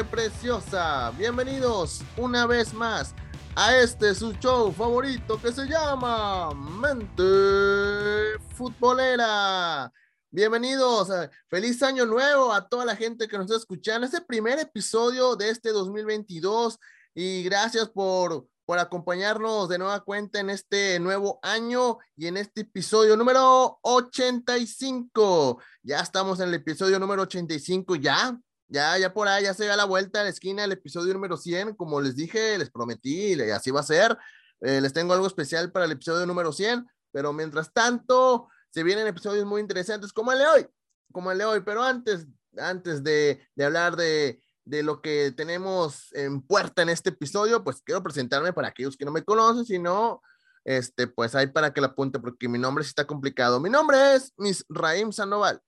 preciosa, 0.00 1.10
bienvenidos 1.18 2.00
una 2.16 2.46
vez 2.46 2.72
más 2.72 3.14
a 3.54 3.76
este 3.76 4.14
su 4.14 4.32
show 4.32 4.72
favorito 4.72 5.38
que 5.38 5.52
se 5.52 5.66
llama 5.66 6.54
Mente 6.54 8.38
Futbolera. 8.54 9.92
Bienvenidos, 10.30 11.10
eh, 11.10 11.28
feliz 11.50 11.82
año 11.82 12.06
nuevo 12.06 12.54
a 12.54 12.66
toda 12.66 12.86
la 12.86 12.96
gente 12.96 13.28
que 13.28 13.36
nos 13.36 13.44
está 13.44 13.58
escuchando. 13.58 14.06
Este 14.06 14.22
primer 14.22 14.58
episodio 14.58 15.36
de 15.36 15.50
este 15.50 15.72
2022 15.72 16.78
y 17.14 17.42
gracias 17.42 17.90
por, 17.90 18.46
por 18.64 18.78
acompañarnos 18.78 19.68
de 19.68 19.76
nueva 19.76 20.00
cuenta 20.00 20.40
en 20.40 20.48
este 20.48 20.98
nuevo 21.00 21.38
año 21.42 21.98
y 22.16 22.28
en 22.28 22.38
este 22.38 22.62
episodio 22.62 23.14
número 23.14 23.78
85. 23.82 25.62
Ya 25.82 26.00
estamos 26.00 26.40
en 26.40 26.48
el 26.48 26.54
episodio 26.54 26.98
número 26.98 27.22
85, 27.24 27.96
ya, 27.96 28.38
ya, 28.72 28.96
ya 28.96 29.12
por 29.12 29.28
ahí, 29.28 29.44
ya 29.44 29.52
se 29.52 29.66
da 29.66 29.76
la 29.76 29.84
vuelta 29.84 30.20
a 30.20 30.24
la 30.24 30.30
esquina 30.30 30.62
del 30.62 30.72
episodio 30.72 31.12
número 31.12 31.36
100. 31.36 31.74
Como 31.74 32.00
les 32.00 32.16
dije, 32.16 32.56
les 32.56 32.70
prometí, 32.70 33.34
y 33.34 33.50
así 33.50 33.70
va 33.70 33.80
a 33.80 33.84
ser. 33.84 34.16
Eh, 34.62 34.80
les 34.80 34.92
tengo 34.94 35.12
algo 35.12 35.26
especial 35.26 35.70
para 35.70 35.84
el 35.84 35.92
episodio 35.92 36.24
número 36.24 36.52
100, 36.52 36.86
pero 37.12 37.32
mientras 37.34 37.72
tanto, 37.72 38.48
se 38.70 38.82
vienen 38.82 39.06
episodios 39.06 39.44
muy 39.44 39.60
interesantes 39.60 40.12
como 40.12 40.32
el 40.32 40.38
de 40.38 40.46
hoy, 40.46 40.66
como 41.12 41.30
el 41.30 41.38
de 41.38 41.44
hoy, 41.44 41.60
pero 41.60 41.82
antes, 41.82 42.26
antes 42.56 43.04
de, 43.04 43.46
hablar 43.62 43.96
de, 43.96 44.42
de 44.64 44.82
lo 44.82 45.02
que 45.02 45.32
tenemos 45.36 46.10
en 46.12 46.40
puerta 46.40 46.80
en 46.80 46.88
este 46.88 47.10
episodio, 47.10 47.62
pues 47.62 47.82
quiero 47.82 48.02
presentarme 48.02 48.54
para 48.54 48.68
aquellos 48.68 48.96
que 48.96 49.04
no 49.04 49.12
me 49.12 49.22
conocen, 49.24 49.66
si 49.66 49.78
no, 49.78 50.22
este, 50.64 51.08
pues 51.08 51.34
ahí 51.34 51.48
para 51.48 51.74
que 51.74 51.82
la 51.82 51.88
apunte, 51.88 52.18
porque 52.18 52.48
mi 52.48 52.58
nombre 52.58 52.84
sí 52.84 52.88
está 52.88 53.06
complicado. 53.06 53.60
Mi 53.60 53.68
nombre 53.68 54.14
es 54.14 54.32
Miss 54.38 54.64
Raim 54.70 55.12
Sandoval. 55.12 55.60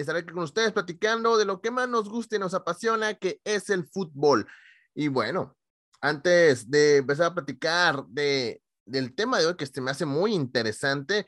Estaré 0.00 0.20
aquí 0.20 0.32
con 0.32 0.42
ustedes 0.42 0.72
platicando 0.72 1.38
de 1.38 1.46
lo 1.46 1.62
que 1.62 1.70
más 1.70 1.88
nos 1.88 2.08
gusta 2.08 2.36
y 2.36 2.38
nos 2.38 2.52
apasiona, 2.52 3.14
que 3.14 3.40
es 3.44 3.70
el 3.70 3.86
fútbol. 3.86 4.46
Y 4.94 5.08
bueno, 5.08 5.56
antes 6.02 6.70
de 6.70 6.98
empezar 6.98 7.26
a 7.26 7.34
platicar 7.34 8.04
de, 8.08 8.62
del 8.84 9.14
tema 9.14 9.38
de 9.38 9.46
hoy, 9.46 9.56
que 9.56 9.64
este 9.64 9.80
me 9.80 9.90
hace 9.90 10.04
muy 10.04 10.34
interesante, 10.34 11.26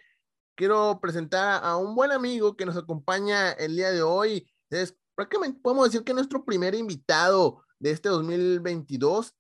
quiero 0.55 0.99
presentar 1.01 1.65
a 1.65 1.77
un 1.77 1.95
buen 1.95 2.13
amigo 2.13 2.57
que 2.57 2.67
nos 2.67 2.77
acompaña 2.77 3.53
el 3.53 3.75
día 3.75 3.91
de 3.91 4.03
hoy. 4.03 4.51
Es 4.69 4.95
prácticamente 5.15 5.61
podemos 5.63 5.87
decir 5.87 6.05
que 6.05 6.13
nuestro 6.13 6.45
primer 6.45 6.75
invitado 6.75 7.65
de 7.79 7.91
este 7.93 8.11
2022. 8.11 9.35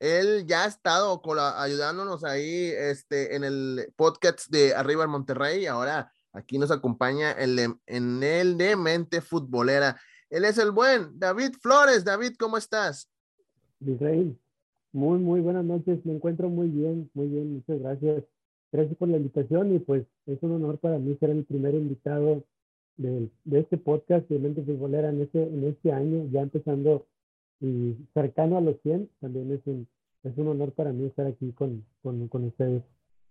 Él 0.00 0.44
ya 0.46 0.64
ha 0.64 0.66
estado 0.66 1.22
ayudándonos 1.56 2.24
ahí 2.24 2.72
este, 2.76 3.36
en 3.36 3.44
el 3.44 3.92
podcast 3.94 4.48
de 4.48 4.74
Arriba 4.74 5.04
en 5.04 5.10
Monterrey. 5.10 5.66
Ahora 5.66 6.12
aquí 6.32 6.58
nos 6.58 6.70
acompaña 6.70 7.32
en, 7.32 7.80
en 7.86 8.22
el 8.22 8.56
de 8.56 8.76
Mente 8.76 9.20
Futbolera. 9.20 10.00
Él 10.30 10.44
es 10.44 10.58
el 10.58 10.70
buen 10.70 11.18
David 11.18 11.52
Flores. 11.60 12.04
David, 12.04 12.34
¿cómo 12.38 12.56
estás? 12.56 13.10
Israel, 13.80 14.38
muy, 14.92 15.18
muy 15.18 15.40
buenas 15.40 15.64
noches. 15.64 16.04
Me 16.04 16.14
encuentro 16.14 16.48
muy 16.48 16.68
bien, 16.68 17.10
muy 17.14 17.28
bien. 17.28 17.54
Muchas 17.54 17.78
gracias. 17.80 18.24
Gracias 18.72 18.96
por 18.96 19.08
la 19.08 19.18
invitación 19.18 19.74
y 19.74 19.78
pues 19.78 20.06
es 20.26 20.42
un 20.42 20.52
honor 20.52 20.78
para 20.78 20.98
mí 20.98 21.14
ser 21.20 21.30
el 21.30 21.44
primer 21.44 21.74
invitado 21.74 22.44
de, 22.96 23.30
de 23.44 23.60
este 23.60 23.76
podcast 23.76 24.26
de 24.28 24.38
Mente 24.38 24.62
Futbolera 24.62 25.10
en 25.10 25.20
este, 25.20 25.42
en 25.42 25.64
este 25.64 25.92
año, 25.92 26.26
ya 26.30 26.40
empezando 26.40 27.06
y 27.60 27.96
cercano 28.14 28.56
a 28.56 28.60
los 28.60 28.80
100. 28.82 29.10
También 29.20 29.52
es 29.52 29.60
un, 29.66 29.86
es 30.22 30.36
un 30.38 30.48
honor 30.48 30.72
para 30.72 30.92
mí 30.92 31.06
estar 31.06 31.26
aquí 31.26 31.52
con, 31.52 31.84
con, 32.02 32.28
con 32.28 32.44
ustedes. 32.44 32.82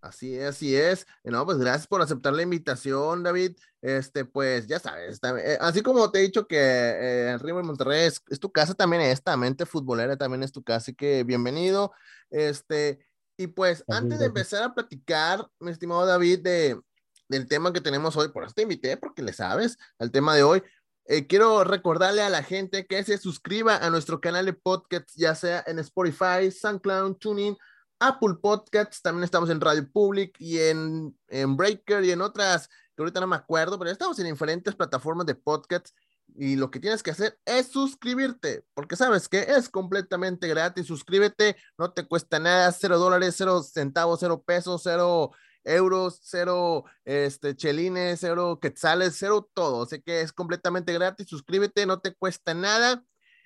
Así 0.01 0.35
es, 0.35 0.49
así 0.49 0.75
es. 0.75 1.05
No, 1.23 1.45
pues 1.45 1.59
gracias 1.59 1.85
por 1.85 2.01
aceptar 2.01 2.33
la 2.33 2.41
invitación, 2.41 3.21
David. 3.21 3.55
Este, 3.81 4.25
pues 4.25 4.65
ya 4.65 4.79
sabes, 4.79 5.19
eh, 5.23 5.57
así 5.61 5.81
como 5.81 6.11
te 6.11 6.19
he 6.19 6.21
dicho 6.23 6.47
que 6.47 6.57
eh, 6.57 7.37
River 7.37 7.63
Monterrey 7.63 8.05
es, 8.05 8.21
es, 8.29 8.39
tu 8.39 8.51
casa, 8.51 8.73
también 8.73 9.03
esta 9.03 9.37
mente 9.37 9.65
futbolera 9.65 10.17
también 10.17 10.43
es 10.43 10.51
tu 10.51 10.63
casa, 10.63 10.77
así 10.77 10.95
que 10.95 11.23
bienvenido. 11.23 11.91
Este, 12.31 13.05
y 13.37 13.47
pues 13.47 13.83
antes 13.87 14.13
es, 14.13 14.19
de 14.19 14.25
empezar 14.25 14.63
a 14.63 14.73
platicar, 14.73 15.47
mi 15.59 15.71
estimado 15.71 16.05
David, 16.05 16.39
de, 16.39 16.81
del 17.27 17.47
tema 17.47 17.71
que 17.71 17.81
tenemos 17.81 18.17
hoy, 18.17 18.29
por 18.29 18.43
eso 18.43 18.53
te 18.55 18.63
invité, 18.63 18.97
porque 18.97 19.21
le 19.21 19.33
sabes 19.33 19.77
al 19.99 20.11
tema 20.11 20.35
de 20.35 20.43
hoy. 20.43 20.63
eh, 21.05 21.27
quiero 21.27 21.63
recordarle 21.63 22.23
a 22.23 22.29
la 22.29 22.43
gente 22.43 22.87
que 22.87 23.03
se 23.03 23.17
suscriba 23.19 23.77
a 23.77 23.89
nuestro 23.91 24.19
canal 24.19 24.45
de 24.45 24.53
podcast, 24.53 25.09
ya 25.15 25.35
sea 25.35 25.63
en 25.67 25.77
Spotify, 25.79 26.51
SoundCloud, 26.51 27.17
TuneIn, 27.17 27.55
Apple 28.01 28.35
Podcasts, 28.41 29.01
también 29.01 29.23
estamos 29.23 29.49
en 29.49 29.61
Radio 29.61 29.89
Public 29.91 30.35
y 30.39 30.57
en, 30.57 31.17
en 31.27 31.55
Breaker 31.55 32.03
y 32.03 32.11
en 32.11 32.21
otras 32.21 32.67
que 32.67 33.03
ahorita 33.03 33.21
no 33.21 33.27
me 33.27 33.35
acuerdo, 33.35 33.77
pero 33.77 33.91
estamos 33.91 34.17
en 34.19 34.25
diferentes 34.25 34.75
plataformas 34.75 35.25
de 35.27 35.35
podcasts 35.35 35.93
y 36.35 36.55
lo 36.55 36.71
que 36.71 36.79
tienes 36.79 37.03
que 37.03 37.11
hacer 37.11 37.37
es 37.45 37.67
suscribirte, 37.67 38.65
porque 38.73 38.95
sabes 38.95 39.27
que 39.27 39.39
es 39.41 39.69
completamente 39.69 40.47
gratis. 40.47 40.87
Suscríbete, 40.87 41.57
no 41.77 41.91
te 41.91 42.07
cuesta 42.07 42.39
nada, 42.39 42.71
cero 42.71 42.97
dólares, 42.97 43.35
cero 43.37 43.61
centavos, 43.63 44.19
cero 44.19 44.43
pesos, 44.45 44.81
cero 44.83 45.31
euros, 45.63 46.19
cero 46.23 46.85
este, 47.05 47.55
chelines, 47.55 48.19
cero 48.21 48.59
quetzales, 48.61 49.15
cero 49.17 49.49
todo. 49.53 49.85
Sé 49.85 50.01
que 50.01 50.21
es 50.21 50.33
completamente 50.33 50.93
gratis. 50.93 51.27
Suscríbete, 51.27 51.85
no 51.85 51.99
te 51.99 52.15
cuesta 52.15 52.53
nada. 52.53 53.03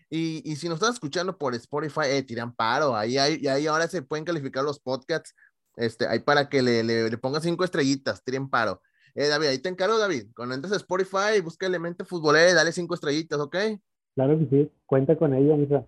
Y, 0.09 0.41
y 0.49 0.55
si 0.55 0.69
nos 0.69 0.75
estás 0.75 0.95
escuchando 0.95 1.37
por 1.37 1.55
Spotify, 1.55 2.01
eh, 2.05 2.23
tiran 2.23 2.53
paro. 2.53 2.95
Ahí, 2.95 3.15
y 3.15 3.47
ahí 3.47 3.67
ahora 3.67 3.87
se 3.87 4.01
pueden 4.01 4.25
calificar 4.25 4.63
los 4.63 4.79
podcasts. 4.79 5.33
Este, 5.75 6.07
ahí 6.07 6.19
para 6.19 6.47
que 6.47 6.61
le, 6.61 6.83
le, 6.83 7.09
le 7.09 7.17
pongan 7.17 7.41
cinco 7.41 7.63
estrellitas, 7.63 8.23
tiren 8.23 8.49
paro. 8.49 8.81
Eh, 9.13 9.27
David, 9.27 9.47
ahí 9.47 9.59
te 9.59 9.69
encargo, 9.69 9.97
David. 9.97 10.27
Cuando 10.35 10.55
entres 10.55 10.73
a 10.73 10.77
Spotify, 10.77 11.41
busca 11.43 11.65
Elemento 11.65 12.05
Futbolero 12.05 12.53
dale 12.53 12.71
cinco 12.71 12.93
estrellitas, 12.93 13.39
¿ok? 13.39 13.55
Claro 14.13 14.39
que 14.39 14.45
sí, 14.49 14.71
cuenta 14.85 15.17
con 15.17 15.33
ello, 15.33 15.57
misa. 15.57 15.85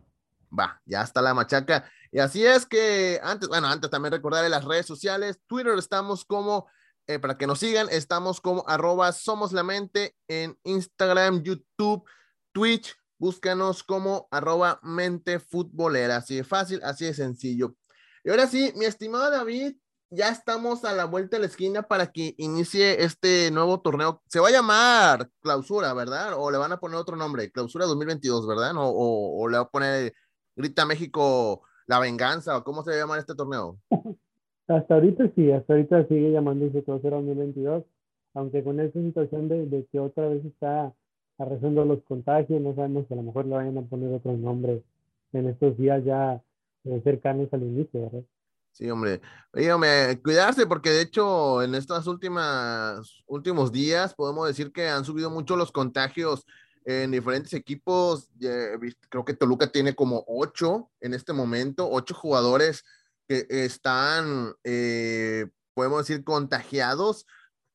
Va, 0.57 0.81
ya 0.85 1.01
está 1.01 1.21
la 1.21 1.33
machaca. 1.33 1.89
Y 2.11 2.19
así 2.19 2.45
es 2.45 2.65
que 2.65 3.19
antes, 3.21 3.49
bueno, 3.49 3.67
antes 3.67 3.89
también 3.89 4.13
recordarle 4.13 4.49
las 4.49 4.63
redes 4.63 4.85
sociales. 4.85 5.39
Twitter 5.45 5.77
estamos 5.77 6.23
como, 6.23 6.67
eh, 7.05 7.19
para 7.19 7.37
que 7.37 7.47
nos 7.47 7.59
sigan, 7.59 7.87
estamos 7.91 8.39
como 8.39 8.63
arroba 8.67 9.11
somos 9.11 9.51
la 9.51 9.63
mente 9.63 10.15
en 10.27 10.57
Instagram, 10.63 11.43
YouTube, 11.43 12.05
Twitch. 12.53 12.95
Búscanos 13.19 13.83
como 13.83 14.27
arroba 14.31 14.79
mente 14.83 15.39
futbolera. 15.39 16.17
Así 16.17 16.35
de 16.35 16.43
fácil, 16.43 16.81
así 16.83 17.05
de 17.05 17.13
sencillo. 17.13 17.75
Y 18.23 18.29
ahora 18.29 18.47
sí, 18.47 18.71
mi 18.75 18.85
estimado 18.85 19.31
David, 19.31 19.75
ya 20.09 20.29
estamos 20.29 20.85
a 20.85 20.93
la 20.93 21.05
vuelta 21.05 21.37
de 21.37 21.41
la 21.41 21.47
esquina 21.47 21.83
para 21.83 22.11
que 22.11 22.35
inicie 22.37 23.03
este 23.03 23.51
nuevo 23.51 23.81
torneo. 23.81 24.21
Se 24.27 24.39
va 24.39 24.47
a 24.49 24.51
llamar 24.51 25.29
Clausura, 25.41 25.93
¿verdad? 25.93 26.33
O 26.37 26.51
le 26.51 26.57
van 26.57 26.71
a 26.71 26.79
poner 26.79 26.97
otro 26.97 27.15
nombre, 27.15 27.51
Clausura 27.51 27.85
2022, 27.85 28.47
¿verdad? 28.47 28.73
O, 28.77 29.41
o, 29.41 29.47
le 29.49 29.57
va 29.57 29.63
a 29.63 29.69
poner 29.69 30.13
Grita 30.55 30.85
México 30.85 31.61
la 31.87 31.99
venganza, 31.99 32.57
o 32.57 32.63
cómo 32.63 32.83
se 32.83 32.91
va 32.91 32.97
a 32.97 32.99
llamar 32.99 33.19
este 33.19 33.35
torneo. 33.35 33.79
Hasta 34.67 34.95
ahorita 34.95 35.31
sí, 35.33 35.49
hasta 35.49 35.71
ahorita 35.71 36.07
sigue 36.09 36.33
llamándose 36.33 36.83
Clausura 36.83 37.15
2022, 37.15 37.85
aunque 38.33 38.65
con 38.65 38.81
esta 38.81 38.99
situación 38.99 39.47
de 39.47 39.87
que 39.89 39.97
otra 39.97 40.27
vez 40.27 40.43
está 40.43 40.93
arrasando 41.37 41.85
los 41.85 42.03
contagios, 42.03 42.61
no 42.61 42.75
sabemos 42.75 43.05
si 43.07 43.13
a 43.13 43.17
lo 43.17 43.23
mejor 43.23 43.45
le 43.45 43.55
vayan 43.55 43.77
a 43.77 43.81
poner 43.83 44.13
otro 44.13 44.33
nombre 44.33 44.83
en 45.33 45.49
estos 45.49 45.77
días 45.77 46.03
ya 46.03 46.41
eh, 46.85 47.01
cercanos 47.03 47.47
al 47.53 47.63
inicio, 47.63 48.01
¿verdad? 48.01 48.23
Sí, 48.71 48.89
hombre. 48.91 49.21
Hombre, 49.73 50.19
cuidarse 50.21 50.67
porque 50.67 50.91
de 50.91 51.01
hecho 51.01 51.63
en 51.63 51.73
estas 51.73 52.05
últimas 52.05 53.23
últimos 53.25 53.71
días 53.71 54.13
podemos 54.13 54.47
decir 54.47 54.71
que 54.71 54.87
han 54.87 55.03
subido 55.03 55.31
mucho 55.31 55.55
los 55.55 55.71
contagios 55.71 56.45
en 56.85 57.11
diferentes 57.11 57.53
equipos. 57.53 58.29
Creo 59.09 59.25
que 59.25 59.33
Toluca 59.33 59.71
tiene 59.71 59.95
como 59.95 60.23
ocho 60.27 60.91
en 61.01 61.13
este 61.13 61.33
momento, 61.33 61.89
ocho 61.89 62.13
jugadores 62.13 62.85
que 63.27 63.45
están, 63.49 64.53
eh, 64.63 65.47
podemos 65.73 66.07
decir, 66.07 66.23
contagiados. 66.23 67.25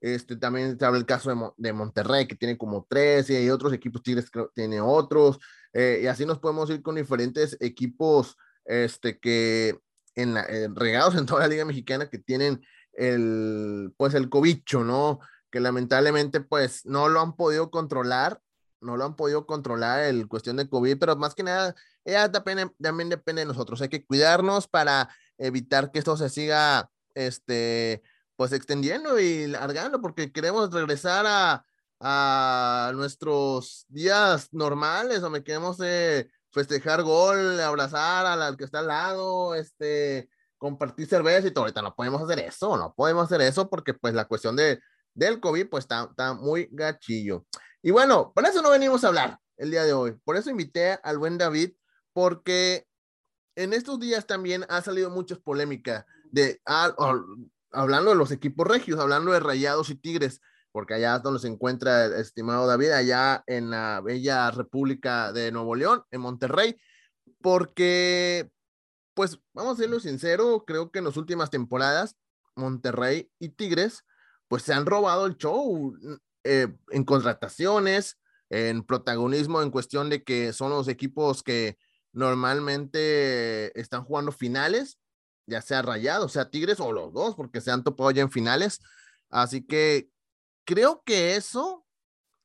Este, 0.02 0.36
también 0.36 0.76
se 0.76 0.84
habla 0.84 0.98
el 0.98 1.06
caso 1.06 1.30
de, 1.30 1.36
Mo 1.36 1.54
de, 1.56 1.72
Monterrey, 1.72 2.26
que 2.26 2.34
tiene 2.34 2.58
como 2.58 2.84
tres, 2.90 3.30
y 3.30 3.36
hay 3.36 3.50
otros 3.50 3.72
equipos, 3.72 4.02
Tigres 4.02 4.30
creo, 4.30 4.50
tiene 4.52 4.80
otros, 4.80 5.38
eh, 5.72 6.00
y 6.02 6.06
así 6.08 6.26
nos 6.26 6.40
podemos 6.40 6.68
ir 6.70 6.82
con 6.82 6.96
diferentes 6.96 7.56
equipos 7.60 8.36
este, 8.64 9.20
que 9.20 9.78
en 10.16 10.36
eh, 10.36 10.68
regados 10.74 11.14
en 11.14 11.24
toda 11.24 11.42
la 11.42 11.48
Liga 11.48 11.64
Mexicana 11.64 12.10
que 12.10 12.18
tienen 12.18 12.60
el, 12.92 13.94
pues 13.96 14.14
el 14.14 14.28
cobicho, 14.28 14.82
¿no? 14.82 15.20
Que 15.52 15.60
lamentablemente, 15.60 16.40
pues, 16.40 16.84
no 16.84 17.08
lo 17.08 17.20
han 17.20 17.36
podido 17.36 17.70
controlar 17.70 18.40
no 18.82 18.96
lo 18.96 19.04
han 19.04 19.16
podido 19.16 19.46
controlar 19.46 20.00
el 20.00 20.28
cuestión 20.28 20.56
de 20.56 20.68
COVID, 20.68 20.98
pero 20.98 21.16
más 21.16 21.34
que 21.34 21.42
nada, 21.42 21.74
ya 22.04 22.30
también, 22.30 22.74
también 22.80 23.08
depende 23.08 23.42
de 23.42 23.46
nosotros. 23.46 23.80
Hay 23.80 23.88
que 23.88 24.04
cuidarnos 24.04 24.68
para 24.68 25.08
evitar 25.38 25.90
que 25.92 26.00
esto 26.00 26.16
se 26.16 26.28
siga, 26.28 26.90
este, 27.14 28.02
pues 28.36 28.52
extendiendo 28.52 29.18
y 29.18 29.46
largando, 29.46 30.00
porque 30.00 30.32
queremos 30.32 30.72
regresar 30.72 31.24
a, 31.26 31.64
a 32.00 32.92
nuestros 32.94 33.86
días 33.88 34.48
normales, 34.52 35.22
o 35.22 35.30
me 35.30 35.44
queremos 35.44 35.78
eh, 35.82 36.28
festejar 36.50 37.02
gol, 37.02 37.60
abrazar 37.60 38.26
al, 38.26 38.56
que 38.56 38.64
está 38.64 38.80
al 38.80 38.88
lado, 38.88 39.54
este, 39.54 40.28
compartir 40.58 41.06
cerveza 41.06 41.46
y 41.46 41.50
todo. 41.52 41.64
Ahorita 41.64 41.82
no 41.82 41.94
podemos 41.94 42.22
hacer 42.22 42.40
eso, 42.40 42.76
no 42.76 42.92
podemos 42.94 43.24
hacer 43.24 43.40
eso 43.42 43.68
porque 43.70 43.94
pues 43.94 44.14
la 44.14 44.26
cuestión 44.26 44.56
de, 44.56 44.80
del 45.14 45.40
COVID 45.40 45.68
pues 45.68 45.84
está, 45.84 46.08
está 46.10 46.34
muy 46.34 46.68
gachillo. 46.72 47.46
Y 47.82 47.90
bueno, 47.90 48.32
por 48.34 48.46
eso 48.46 48.62
no 48.62 48.70
venimos 48.70 49.04
a 49.04 49.08
hablar 49.08 49.38
el 49.56 49.70
día 49.70 49.84
de 49.84 49.92
hoy. 49.92 50.12
Por 50.24 50.36
eso 50.36 50.50
invité 50.50 50.98
al 51.02 51.18
buen 51.18 51.38
David, 51.38 51.72
porque 52.12 52.86
en 53.56 53.72
estos 53.72 54.00
días 54.00 54.26
también 54.26 54.64
ha 54.68 54.82
salido 54.82 55.10
muchas 55.10 55.38
polémicas 55.38 56.04
de, 56.30 56.60
ah, 56.66 56.94
hablando 57.72 58.10
de 58.10 58.16
los 58.16 58.30
equipos 58.30 58.66
regios, 58.66 59.00
hablando 59.00 59.32
de 59.32 59.40
Rayados 59.40 59.90
y 59.90 59.96
Tigres, 59.96 60.40
porque 60.70 60.94
allá 60.94 61.16
es 61.16 61.22
donde 61.22 61.40
se 61.40 61.48
encuentra 61.48 62.06
estimado 62.18 62.66
David, 62.66 62.90
allá 62.90 63.42
en 63.46 63.70
la 63.70 64.00
bella 64.00 64.50
República 64.50 65.32
de 65.32 65.52
Nuevo 65.52 65.74
León, 65.74 66.04
en 66.10 66.20
Monterrey, 66.20 66.76
porque, 67.40 68.50
pues, 69.14 69.38
vamos 69.52 69.78
a 69.78 69.82
serlo 69.82 70.00
sincero, 70.00 70.64
creo 70.66 70.90
que 70.90 71.00
en 71.00 71.04
las 71.06 71.16
últimas 71.16 71.50
temporadas, 71.50 72.16
Monterrey 72.56 73.30
y 73.38 73.50
Tigres, 73.50 74.04
pues 74.48 74.62
se 74.62 74.74
han 74.74 74.86
robado 74.86 75.26
el 75.26 75.36
show 75.36 75.96
eh, 76.44 76.68
en 76.90 77.04
contrataciones, 77.04 78.18
en 78.50 78.82
protagonismo, 78.82 79.62
en 79.62 79.70
cuestión 79.70 80.10
de 80.10 80.22
que 80.22 80.52
son 80.52 80.70
los 80.70 80.88
equipos 80.88 81.42
que 81.42 81.78
normalmente 82.12 83.78
están 83.80 84.04
jugando 84.04 84.30
finales, 84.30 84.98
ya 85.46 85.62
sea 85.62 85.82
Rayados, 85.82 86.32
sea 86.32 86.50
Tigres 86.50 86.80
o 86.80 86.92
los 86.92 87.12
dos, 87.12 87.34
porque 87.34 87.60
se 87.60 87.70
han 87.70 87.84
topado 87.84 88.10
ya 88.10 88.22
en 88.22 88.30
finales. 88.30 88.80
Así 89.30 89.66
que 89.66 90.08
creo 90.64 91.02
que 91.04 91.36
eso 91.36 91.86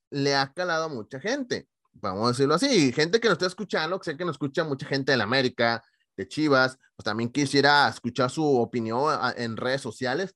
le 0.09 0.35
ha 0.35 0.53
calado 0.53 0.85
a 0.85 0.89
mucha 0.89 1.19
gente, 1.19 1.67
vamos 1.93 2.25
a 2.25 2.29
decirlo 2.29 2.55
así, 2.55 2.91
gente 2.93 3.19
que 3.19 3.27
nos 3.27 3.35
está 3.35 3.47
escuchando, 3.47 3.99
sé 4.01 4.15
que 4.15 4.25
nos 4.25 4.35
escucha 4.35 4.63
mucha 4.63 4.87
gente 4.87 5.11
de 5.11 5.17
la 5.17 5.25
América, 5.25 5.83
de 6.15 6.27
Chivas, 6.27 6.77
pues 6.95 7.03
también 7.03 7.29
quisiera 7.29 7.87
escuchar 7.87 8.29
su 8.29 8.43
opinión 8.59 9.01
ah, 9.07 9.33
en 9.37 9.57
redes 9.57 9.81
sociales, 9.81 10.35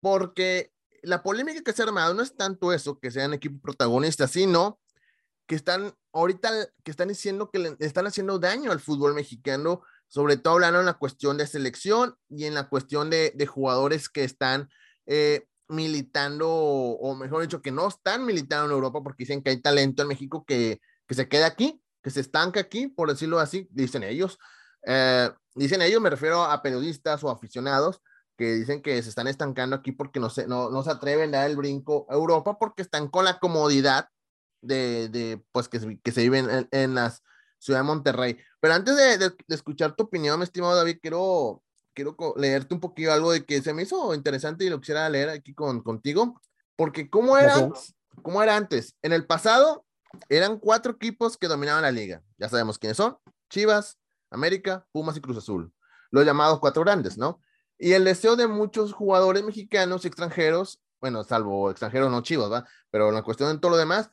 porque 0.00 0.72
la 1.02 1.22
polémica 1.22 1.62
que 1.62 1.72
se 1.72 1.82
ha 1.82 1.86
armado 1.86 2.14
no 2.14 2.22
es 2.22 2.36
tanto 2.36 2.72
eso, 2.72 2.98
que 2.98 3.10
sean 3.10 3.32
equipos 3.32 3.60
protagonistas, 3.60 4.30
sino 4.30 4.80
que 5.46 5.54
están 5.54 5.94
ahorita, 6.12 6.50
que 6.84 6.90
están 6.90 7.08
diciendo 7.08 7.50
que 7.50 7.58
le 7.58 7.76
están 7.80 8.06
haciendo 8.06 8.38
daño 8.38 8.72
al 8.72 8.80
fútbol 8.80 9.14
mexicano, 9.14 9.82
sobre 10.10 10.36
todo 10.36 10.54
hablando 10.54 10.80
en 10.80 10.86
la 10.86 10.98
cuestión 10.98 11.38
de 11.38 11.46
selección 11.46 12.16
y 12.28 12.44
en 12.44 12.54
la 12.54 12.68
cuestión 12.68 13.10
de, 13.10 13.32
de 13.34 13.46
jugadores 13.46 14.08
que 14.08 14.24
están 14.24 14.68
eh, 15.06 15.46
militando, 15.68 16.50
o 16.50 17.14
mejor 17.14 17.42
dicho, 17.42 17.62
que 17.62 17.70
no 17.70 17.86
están 17.86 18.26
militando 18.26 18.66
en 18.66 18.72
Europa 18.72 19.02
porque 19.04 19.22
dicen 19.22 19.40
que 19.40 19.50
hay 19.50 19.62
talento 19.62 20.02
en 20.02 20.08
México 20.08 20.44
que, 20.44 20.80
que 21.06 21.14
se 21.14 21.28
queda 21.28 21.46
aquí, 21.46 21.80
que 22.02 22.10
se 22.10 22.20
estanca 22.20 22.58
aquí, 22.58 22.88
por 22.88 23.08
decirlo 23.08 23.38
así, 23.38 23.68
dicen 23.70 24.02
ellos. 24.02 24.36
Eh, 24.84 25.30
dicen 25.54 25.80
ellos, 25.80 26.02
me 26.02 26.10
refiero 26.10 26.42
a 26.42 26.60
periodistas 26.60 27.22
o 27.22 27.30
aficionados, 27.30 28.02
que 28.36 28.54
dicen 28.54 28.82
que 28.82 29.00
se 29.02 29.10
están 29.10 29.28
estancando 29.28 29.76
aquí 29.76 29.92
porque 29.92 30.18
no 30.18 30.28
se, 30.28 30.48
no, 30.48 30.70
no 30.70 30.82
se 30.82 30.90
atreven 30.90 31.32
a 31.34 31.38
dar 31.38 31.50
el 31.50 31.56
brinco 31.56 32.06
a 32.10 32.14
Europa 32.14 32.58
porque 32.58 32.82
están 32.82 33.06
con 33.06 33.24
la 33.24 33.38
comodidad 33.38 34.08
de, 34.60 35.08
de 35.08 35.40
pues, 35.52 35.68
que, 35.68 36.00
que 36.02 36.10
se 36.10 36.22
viven 36.22 36.50
en, 36.50 36.68
en 36.72 36.94
la 36.96 37.14
ciudad 37.58 37.80
de 37.80 37.84
Monterrey. 37.84 38.38
Pero 38.60 38.74
antes 38.74 38.96
de, 38.96 39.18
de, 39.18 39.34
escuchar 39.48 39.96
tu 39.96 40.04
opinión, 40.04 40.38
mi 40.38 40.44
estimado 40.44 40.76
David, 40.76 40.98
quiero, 41.00 41.62
quiero 41.94 42.14
leerte 42.36 42.74
un 42.74 42.80
poquito 42.80 43.12
algo 43.12 43.32
de 43.32 43.44
que 43.44 43.62
se 43.62 43.72
me 43.72 43.82
hizo 43.82 44.14
interesante 44.14 44.64
y 44.64 44.70
lo 44.70 44.80
quisiera 44.80 45.08
leer 45.08 45.30
aquí 45.30 45.54
con, 45.54 45.82
contigo, 45.82 46.40
porque 46.76 47.08
¿cómo 47.08 47.38
era, 47.38 47.70
¿cómo 48.22 48.42
era 48.42 48.56
antes? 48.56 48.96
En 49.02 49.12
el 49.12 49.26
pasado 49.26 49.86
eran 50.28 50.58
cuatro 50.58 50.92
equipos 50.92 51.36
que 51.36 51.48
dominaban 51.48 51.82
la 51.82 51.90
liga. 51.90 52.22
Ya 52.38 52.48
sabemos 52.48 52.78
quiénes 52.78 52.96
son. 52.96 53.16
Chivas, 53.48 53.98
América, 54.30 54.86
Pumas 54.92 55.16
y 55.16 55.20
Cruz 55.20 55.38
Azul. 55.38 55.72
Los 56.10 56.24
llamados 56.24 56.60
cuatro 56.60 56.82
grandes, 56.82 57.16
¿no? 57.16 57.40
Y 57.78 57.92
el 57.92 58.04
deseo 58.04 58.36
de 58.36 58.46
muchos 58.46 58.92
jugadores 58.92 59.42
mexicanos 59.42 60.04
y 60.04 60.08
extranjeros, 60.08 60.82
bueno, 61.00 61.24
salvo 61.24 61.70
extranjeros 61.70 62.10
no 62.10 62.22
chivos, 62.22 62.52
¿va? 62.52 62.66
Pero 62.90 63.08
en 63.08 63.14
la 63.14 63.22
cuestión 63.22 63.52
de 63.52 63.58
todo 63.58 63.70
lo 63.70 63.76
demás, 63.78 64.10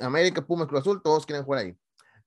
América, 0.00 0.42
Pumas, 0.42 0.68
Cruz 0.68 0.82
Azul, 0.82 1.02
todos 1.02 1.26
quieren 1.26 1.44
jugar 1.44 1.60
ahí, 1.64 1.78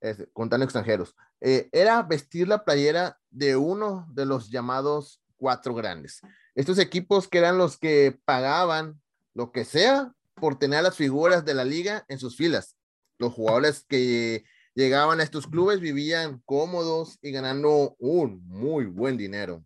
este, 0.06 0.28
contando 0.34 0.63
extranjeros. 0.63 1.16
Eh, 1.42 1.68
era 1.72 2.04
vestir 2.04 2.48
la 2.48 2.63
playera 2.63 3.19
de 3.31 3.56
uno 3.56 4.06
de 4.12 4.25
los 4.25 4.52
llamados 4.52 5.19
cuatro 5.36 5.74
grandes. 5.74 6.22
Estos 6.54 6.78
equipos 6.78 7.28
que 7.28 7.40
eran 7.40 7.57
los 7.57 7.78
que 7.78 8.19
pagaban 8.24 9.02
lo 9.34 9.52
que 9.52 9.66
sea 9.66 10.13
por 10.36 10.60
tener 10.60 10.84
las 10.84 10.96
figuras 10.96 11.44
de 11.44 11.56
la 11.56 11.66
liga 11.66 12.06
en 12.07 12.19
sus 12.19 12.38
filas. 12.38 12.78
Los 13.18 13.34
jugadores 13.34 13.84
que 13.88 14.46
llegaban 14.75 15.19
a 15.19 15.24
estos 15.24 15.48
clubes 15.48 15.80
vivían 15.80 16.42
cómodos 16.46 17.18
y 17.22 17.31
ganando 17.31 17.96
un 17.98 18.48
muy 18.48 18.86
buen 18.86 19.18
dinero. 19.18 19.66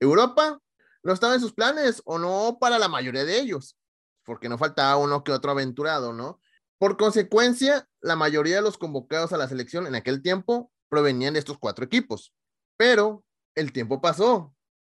Europa 0.00 0.60
no 1.02 1.12
estaba 1.12 1.34
en 1.34 1.40
sus 1.40 1.52
planes 1.52 2.00
o 2.06 2.18
no 2.18 2.56
para 2.58 2.78
la 2.78 2.88
mayoría 2.88 3.24
de 3.24 3.38
ellos, 3.38 3.76
porque 4.24 4.48
no 4.48 4.56
faltaba 4.56 4.96
uno 4.96 5.22
que 5.22 5.32
otro 5.32 5.50
aventurado, 5.50 6.14
¿no? 6.14 6.40
Por 6.78 6.96
consecuencia, 6.96 7.86
la 8.04 8.16
mayoría 8.16 8.56
de 8.56 8.62
los 8.62 8.76
convocados 8.76 9.32
a 9.32 9.38
la 9.38 9.48
selección 9.48 9.86
en 9.86 9.94
aquel 9.94 10.20
tiempo 10.20 10.70
provenían 10.90 11.32
de 11.32 11.38
estos 11.38 11.56
cuatro 11.56 11.86
equipos. 11.86 12.34
Pero 12.76 13.24
el 13.54 13.72
tiempo 13.72 14.02
pasó 14.02 14.54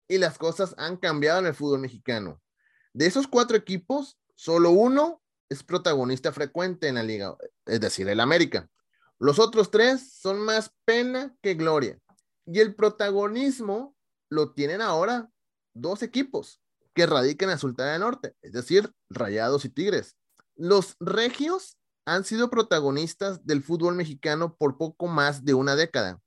y 0.09 0.18
las 0.18 0.38
cosas 0.38 0.75
han 0.77 0.98
cambiado 0.98 1.39
en 1.39 1.45
el 1.45 1.56
fútbol 1.56 1.80
mexicano. 1.80 2.42
De 2.92 3.06
esos 3.06 3.25
cuatro 3.25 3.56
equipos, 3.56 4.19
solo 4.36 4.71
uno 4.71 5.21
es 5.48 5.63
protagonista 5.63 6.33
frecuente 6.33 6.89
en 6.89 6.95
la 6.95 7.04
liga, 7.04 7.38
es 7.65 7.80
decir, 7.80 8.09
el 8.09 8.19
América. 8.19 8.69
Los 9.19 9.39
otros 9.39 9.71
tres 9.71 10.12
son 10.12 10.42
más 10.42 10.74
pena 10.83 11.33
que 11.42 11.53
gloria. 11.53 11.98
Y 12.45 12.60
el 12.60 12.75
protagonismo 12.75 13.95
lo 14.30 14.51
tienen 14.51 14.81
ahora 14.81 15.30
dos 15.74 16.03
equipos 16.03 16.62
que 16.94 17.06
radican 17.06 17.51
en 17.51 17.57
Sultana 17.57 17.94
del 17.94 18.01
Norte, 18.01 18.36
es 18.42 18.51
decir, 18.51 18.92
Rayados 19.10 19.63
y 19.63 19.69
Tigres. 19.69 20.18
Los 20.57 20.98
regios 21.00 21.77
han 22.07 22.24
sido 22.24 22.50
protagonistas 22.50 23.45
del 23.45 23.62
fútbol 23.62 23.94
mexicano 23.94 24.56
por 24.56 24.77
poco 24.77 25.07
más 25.07 25.44
de 25.44 25.54
una 25.54 25.75
década. 25.75 26.21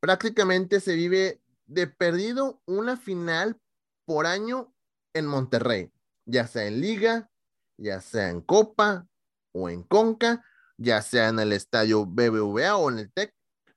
Prácticamente 0.00 0.80
se 0.80 0.94
vive 0.94 1.42
de 1.66 1.86
perdido 1.86 2.62
una 2.64 2.96
final 2.96 3.60
por 4.06 4.24
año 4.24 4.72
en 5.12 5.26
Monterrey, 5.26 5.92
ya 6.24 6.46
sea 6.46 6.64
en 6.64 6.80
liga, 6.80 7.30
ya 7.76 8.00
sea 8.00 8.30
en 8.30 8.40
copa 8.40 9.06
o 9.52 9.68
en 9.68 9.82
conca, 9.82 10.42
ya 10.78 11.02
sea 11.02 11.28
en 11.28 11.40
el 11.40 11.52
estadio 11.52 12.06
BBVA 12.06 12.76
o 12.76 12.90
en 12.90 13.00
el 13.00 13.12
TEC, 13.12 13.34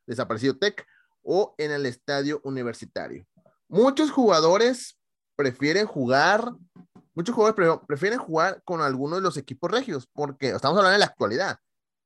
desaparecido 0.07 0.57
TEC, 0.57 0.87
o 1.21 1.53
en 1.57 1.71
el 1.71 1.85
estadio 1.85 2.39
universitario. 2.45 3.27
Muchos 3.67 4.09
jugadores 4.09 4.97
prefieren 5.35 5.85
jugar, 5.85 6.53
muchos 7.13 7.35
jugadores 7.35 7.79
prefieren 7.87 8.19
jugar 8.19 8.61
con 8.63 8.81
algunos 8.81 9.19
de 9.19 9.23
los 9.23 9.37
equipos 9.37 9.69
regios, 9.71 10.07
porque 10.13 10.49
estamos 10.49 10.77
hablando 10.77 10.93
de 10.93 10.99
la 10.99 11.05
actualidad. 11.05 11.59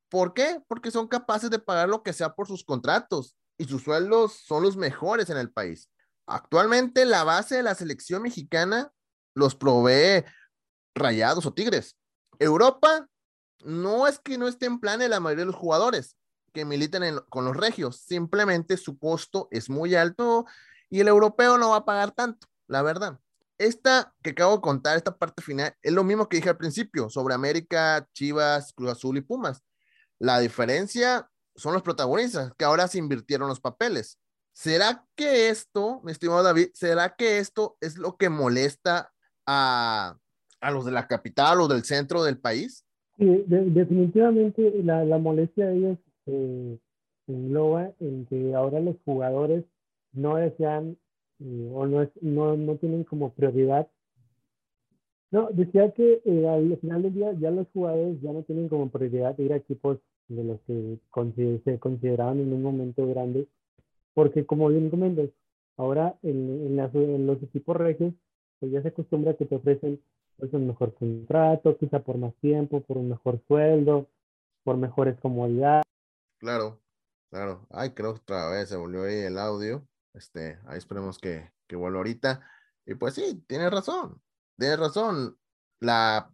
¿Por 0.09 0.33
qué? 0.33 0.61
Porque 0.67 0.91
son 0.91 1.07
capaces 1.07 1.49
de 1.49 1.59
pagar 1.59 1.89
lo 1.89 2.03
que 2.03 2.13
sea 2.13 2.33
por 2.33 2.47
sus 2.47 2.63
contratos 2.63 3.35
y 3.57 3.65
sus 3.65 3.83
sueldos 3.83 4.33
son 4.33 4.63
los 4.63 4.77
mejores 4.77 5.29
en 5.29 5.37
el 5.37 5.51
país. 5.51 5.89
Actualmente 6.27 7.05
la 7.05 7.23
base 7.23 7.55
de 7.55 7.63
la 7.63 7.75
selección 7.75 8.21
mexicana 8.21 8.91
los 9.35 9.55
provee 9.55 10.23
Rayados 10.95 11.45
o 11.45 11.53
Tigres. 11.53 11.97
Europa 12.39 13.07
no 13.63 14.07
es 14.07 14.19
que 14.19 14.37
no 14.37 14.47
esté 14.47 14.65
en 14.65 14.79
plan 14.79 14.99
de 14.99 15.09
la 15.09 15.19
mayoría 15.19 15.43
de 15.43 15.51
los 15.51 15.55
jugadores 15.55 16.15
que 16.53 16.65
militan 16.65 17.19
con 17.29 17.43
los 17.43 17.55
regios, 17.55 17.97
simplemente 17.97 18.77
su 18.77 18.97
costo 18.97 19.49
es 19.51 19.69
muy 19.69 19.93
alto 19.93 20.45
y 20.89 21.01
el 21.01 21.09
europeo 21.09 21.57
no 21.57 21.71
va 21.71 21.77
a 21.77 21.85
pagar 21.85 22.11
tanto, 22.11 22.47
la 22.67 22.81
verdad. 22.81 23.19
Esta 23.57 24.13
que 24.21 24.31
acabo 24.31 24.55
de 24.55 24.61
contar, 24.61 24.97
esta 24.97 25.17
parte 25.17 25.41
final, 25.41 25.73
es 25.81 25.93
lo 25.93 26.03
mismo 26.03 26.27
que 26.27 26.37
dije 26.37 26.49
al 26.49 26.57
principio 26.57 27.09
sobre 27.09 27.33
América, 27.33 28.07
Chivas, 28.13 28.73
Cruz 28.73 28.91
Azul 28.91 29.17
y 29.17 29.21
Pumas. 29.21 29.63
La 30.19 30.39
diferencia 30.39 31.29
son 31.55 31.73
los 31.73 31.81
protagonistas, 31.81 32.53
que 32.57 32.65
ahora 32.65 32.87
se 32.87 32.97
invirtieron 32.97 33.47
los 33.47 33.61
papeles. 33.61 34.19
¿Será 34.53 35.05
que 35.15 35.49
esto, 35.49 36.01
mi 36.03 36.11
estimado 36.11 36.43
David, 36.43 36.69
será 36.73 37.15
que 37.15 37.39
esto 37.39 37.77
es 37.81 37.97
lo 37.97 38.17
que 38.17 38.29
molesta 38.29 39.11
a, 39.45 40.17
a 40.61 40.71
los 40.71 40.85
de 40.85 40.91
la 40.91 41.07
capital 41.07 41.61
o 41.61 41.67
del 41.67 41.83
centro 41.83 42.23
del 42.23 42.37
país? 42.37 42.85
Sí, 43.17 43.45
definitivamente 43.47 44.73
la, 44.83 45.05
la, 45.05 45.17
molestia 45.17 45.67
de 45.67 45.77
ellos 45.77 45.97
eh, 46.25 46.77
engloba 47.27 47.91
en 47.99 48.25
que 48.25 48.53
ahora 48.53 48.79
los 48.79 48.95
jugadores 49.05 49.63
no 50.11 50.35
desean 50.35 50.97
o 51.39 51.85
no, 51.85 52.01
es, 52.01 52.09
no, 52.21 52.55
no 52.55 52.75
tienen 52.77 53.03
como 53.03 53.33
prioridad. 53.33 53.87
No, 55.31 55.49
decía 55.51 55.91
que 55.91 56.21
eh, 56.23 56.47
al 56.47 56.77
final 56.77 57.03
del 57.03 57.13
día 57.13 57.33
ya 57.33 57.51
los 57.51 57.67
jugadores 57.73 58.21
ya 58.21 58.31
no 58.31 58.43
tienen 58.43 58.69
como 58.69 58.89
prioridad 58.89 59.37
ir 59.39 59.53
a 59.53 59.57
equipos 59.57 59.99
de 60.27 60.43
los 60.43 60.59
que 60.61 60.99
se 61.63 61.79
consideraban 61.79 62.39
en 62.39 62.53
un 62.53 62.63
momento 62.63 63.07
grande, 63.07 63.47
porque 64.13 64.45
como 64.45 64.69
bien 64.69 64.89
comentas, 64.89 65.29
ahora 65.77 66.17
en, 66.23 66.79
en, 66.79 67.27
los 67.27 67.43
equipos 67.43 67.75
regios, 67.75 68.13
pues 68.59 68.71
ya 68.71 68.81
se 68.81 68.89
acostumbra 68.89 69.35
que 69.35 69.45
te 69.45 69.55
ofrecen 69.55 70.01
pues, 70.37 70.53
un 70.53 70.67
mejor 70.67 70.93
contrato, 70.93 71.77
quizá 71.77 71.99
por 71.99 72.17
más 72.17 72.33
tiempo, 72.35 72.81
por 72.81 72.97
un 72.97 73.09
mejor 73.09 73.39
sueldo, 73.47 74.07
por 74.63 74.77
mejores 74.77 75.19
comodidades. 75.19 75.83
Claro, 76.39 76.79
claro. 77.29 77.65
Ay, 77.69 77.91
creo 77.91 78.13
que 78.13 78.21
otra 78.21 78.49
vez 78.49 78.69
se 78.69 78.77
volvió 78.77 79.03
ahí 79.03 79.15
el 79.15 79.37
audio. 79.37 79.83
Este, 80.15 80.59
ahí 80.65 80.77
esperemos 80.77 81.19
que, 81.19 81.51
que 81.67 81.75
vuelva 81.75 81.97
ahorita. 81.97 82.41
Y 82.85 82.95
pues 82.95 83.13
sí, 83.15 83.43
tienes 83.47 83.71
razón, 83.71 84.21
tienes 84.57 84.79
razón. 84.79 85.37
La, 85.79 86.31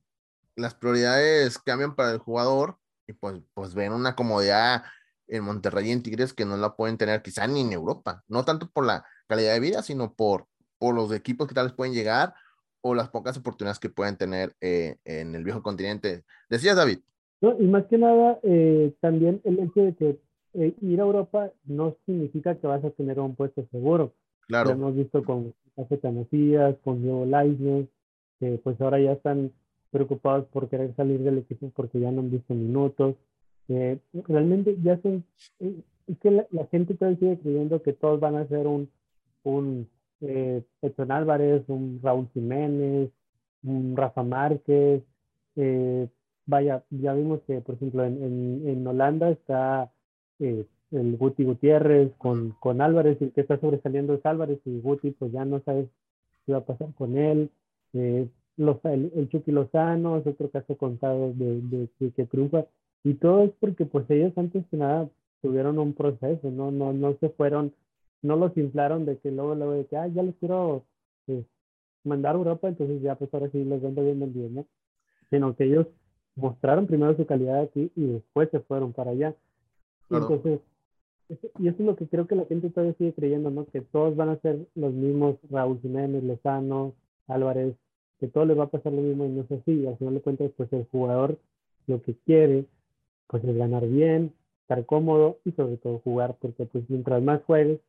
las 0.56 0.76
prioridades 0.76 1.58
cambian 1.60 1.96
para 1.96 2.12
el 2.12 2.20
jugador 2.20 2.78
y 3.08 3.14
pues, 3.14 3.42
pues 3.54 3.74
ven 3.74 3.94
una 3.94 4.16
comodidad 4.16 4.84
en 5.28 5.44
Monterrey 5.44 5.88
y 5.88 5.92
en 5.92 6.04
Tigres 6.04 6.34
que 6.34 6.46
no 6.46 6.58
la 6.58 6.76
pueden 6.76 6.98
tener 6.98 7.22
quizá 7.22 7.48
ni 7.48 7.62
en 7.62 7.72
Europa, 7.72 8.24
no 8.28 8.44
tanto 8.44 8.70
por 8.70 8.86
la 8.86 9.06
calidad 9.28 9.54
de 9.54 9.60
vida, 9.62 9.82
sino 9.82 10.14
por, 10.14 10.48
por 10.78 10.94
los 10.94 11.12
equipos 11.14 11.48
que 11.48 11.56
tal 11.56 11.68
vez 11.68 11.74
pueden 11.74 11.94
llegar 11.94 12.34
o 12.82 12.96
las 12.96 13.10
pocas 13.10 13.38
oportunidades 13.38 13.80
que 13.80 13.90
pueden 13.90 14.18
tener 14.18 14.56
eh, 14.60 14.98
en 15.06 15.36
el 15.36 15.44
viejo 15.44 15.64
continente. 15.64 16.24
Decías, 16.50 16.76
David. 16.76 17.00
No, 17.40 17.60
y 17.60 17.68
más 17.68 17.86
que 17.86 17.98
nada, 17.98 18.40
eh, 18.44 18.94
también 19.00 19.42
el 19.46 19.60
hecho 19.60 19.82
de 19.82 19.96
que 19.96 20.22
eh, 20.54 20.74
ir 20.82 21.00
a 21.00 21.04
Europa 21.04 21.52
no 21.66 21.96
significa 22.06 22.56
que 22.56 22.68
vas 22.68 22.84
a 22.84 22.92
tener 22.92 23.20
un 23.20 23.36
puesto 23.36 23.66
seguro. 23.72 24.14
Claro. 24.48 24.70
Lo 24.70 24.76
hemos 24.76 24.96
visto 24.96 25.24
con 25.24 25.54
Café 25.76 26.00
Macías, 26.12 26.76
con 26.84 27.02
Diego 27.02 27.26
Lainez, 27.26 27.88
que 28.40 28.60
pues 28.64 28.80
ahora 28.82 29.00
ya 29.00 29.14
están 29.14 29.52
preocupados 29.92 30.46
por 30.48 30.70
querer 30.70 30.96
salir 30.96 31.22
del 31.22 31.40
equipo 31.40 31.72
porque 31.76 32.00
ya 32.00 32.12
no 32.12 32.22
han 32.22 32.32
visto 32.32 32.54
minutos. 32.54 33.16
realmente 34.28 34.78
ya 34.84 35.00
son, 35.02 35.24
es 35.60 36.18
que 36.20 36.32
la, 36.32 36.66
gente 36.72 36.96
todavía 36.96 37.20
sigue 37.20 37.40
creyendo 37.40 37.82
que 37.82 37.94
todos 37.94 38.20
van 38.20 38.36
a 38.36 38.48
ser 38.48 38.68
un, 38.68 38.90
un 39.44 39.88
eh, 40.22 40.64
Edson 40.82 41.12
Álvarez, 41.12 41.64
un 41.68 42.00
Raúl 42.02 42.28
Jiménez, 42.34 43.10
un 43.64 43.96
Rafa 43.96 44.24
Márquez. 44.24 45.04
Eh, 45.56 46.08
vaya, 46.46 46.84
ya 46.90 47.14
vimos 47.14 47.42
que, 47.48 47.62
por 47.62 47.76
ejemplo, 47.76 48.06
en, 48.06 48.64
en, 48.66 48.88
Holanda 48.88 49.30
está 49.30 49.92
eh, 50.42 50.66
el 50.92 51.18
Guti 51.18 51.46
Gutiérrez 51.46 52.12
con, 52.18 52.52
con 52.60 52.82
Álvarez, 52.82 53.18
y 53.22 53.26
el 53.26 53.32
que 53.32 53.42
está 53.42 53.60
sobresaliendo 53.60 54.14
es 54.14 54.26
Álvarez, 54.26 54.60
y 54.66 54.80
Guti, 54.80 55.12
pues 55.12 55.32
ya 55.32 55.46
no 55.46 55.62
sabes 55.62 55.88
qué 56.46 56.54
va 56.54 56.60
a 56.60 56.66
pasar 56.66 56.94
con 56.96 57.18
él. 57.18 57.50
Eh, 57.94 58.28
los, 58.58 58.84
el, 58.86 59.12
el, 59.16 59.30
Chucky 59.30 59.52
Lozano 59.52 60.18
es 60.18 60.28
otro 60.28 60.50
caso 60.50 60.76
contado 60.78 61.34
de, 61.34 61.62
de, 61.62 61.90
de, 62.00 62.12
que 62.12 62.26
triunfa. 62.26 62.66
Y 63.04 63.16
todo 63.16 63.44
es 63.44 63.52
porque, 63.60 63.86
pues, 63.86 64.10
ellos 64.10 64.34
antes 64.38 64.66
que 64.70 64.78
nada 64.78 65.10
tuvieron 65.42 65.80
un 65.80 65.94
proceso, 65.94 66.52
no, 66.52 66.72
no, 66.72 66.94
no 66.94 67.16
se 67.20 67.30
fueron 67.30 67.74
no 68.22 68.36
los 68.36 68.56
inflaron 68.58 69.06
de 69.06 69.18
que 69.18 69.32
luego, 69.32 69.56
luego 69.56 69.74
de 69.74 69.86
que, 69.86 69.98
ah, 69.98 70.08
ya 70.08 70.24
les 70.24 70.36
quiero 70.36 70.86
pues, 71.26 71.46
mandar 72.04 72.36
a 72.36 72.38
Europa, 72.38 72.68
entonces 72.68 73.02
ya 73.02 73.16
pues 73.16 73.34
ahora 73.34 73.50
sí 73.52 73.64
los 73.64 73.82
vendo 73.82 74.04
bien 74.04 74.20
vendidos, 74.20 74.52
¿no? 74.52 74.66
Sino 75.30 75.56
que 75.56 75.66
ellos 75.66 75.88
mostraron 76.36 76.88
primero 76.88 77.16
su 77.16 77.26
calidad 77.26 77.62
aquí 77.62 77.92
y 77.96 78.06
después 78.06 78.50
se 78.52 78.60
fueron 78.62 78.94
para 78.94 79.12
allá. 79.12 79.36
Entonces, 80.12 80.60
y 81.60 81.68
eso 81.68 81.78
es 81.80 81.86
lo 81.86 81.96
que 81.96 82.08
creo 82.08 82.28
que 82.28 82.36
la 82.36 82.46
gente 82.46 82.70
todavía 82.70 82.96
sigue 82.98 83.14
creyendo, 83.14 83.50
¿no? 83.50 83.66
Que 83.66 83.82
todos 83.82 84.16
van 84.16 84.30
a 84.30 84.40
ser 84.42 84.68
los 84.76 84.94
mismos, 84.94 85.38
Raúl 85.50 85.80
Jiménez, 85.82 86.24
Lozano, 86.24 86.94
Álvarez, 87.28 87.76
que 88.20 88.28
todo 88.28 88.46
les 88.46 88.58
va 88.58 88.66
a 88.66 88.70
pasar 88.70 88.92
lo 88.92 89.02
mismo 89.02 89.26
y 89.26 89.30
no 89.30 89.42
es 89.44 89.52
así. 89.52 89.88
Al 89.88 89.98
final 89.98 90.16
de 90.16 90.22
cuentas, 90.22 90.52
pues 90.58 90.72
el 90.74 90.86
jugador 90.92 91.40
lo 91.88 92.02
que 92.02 92.16
quiere, 92.26 92.66
pues 93.28 93.44
es 93.44 93.56
ganar 93.56 93.88
bien, 93.88 94.34
estar 94.64 94.86
cómodo 94.86 95.40
y 95.46 95.52
sobre 95.54 95.78
todo 95.78 96.00
jugar, 96.00 96.38
porque 96.40 96.66
pues 96.66 96.84
mientras 96.90 97.24
más 97.24 97.42
juegues, 97.46 97.80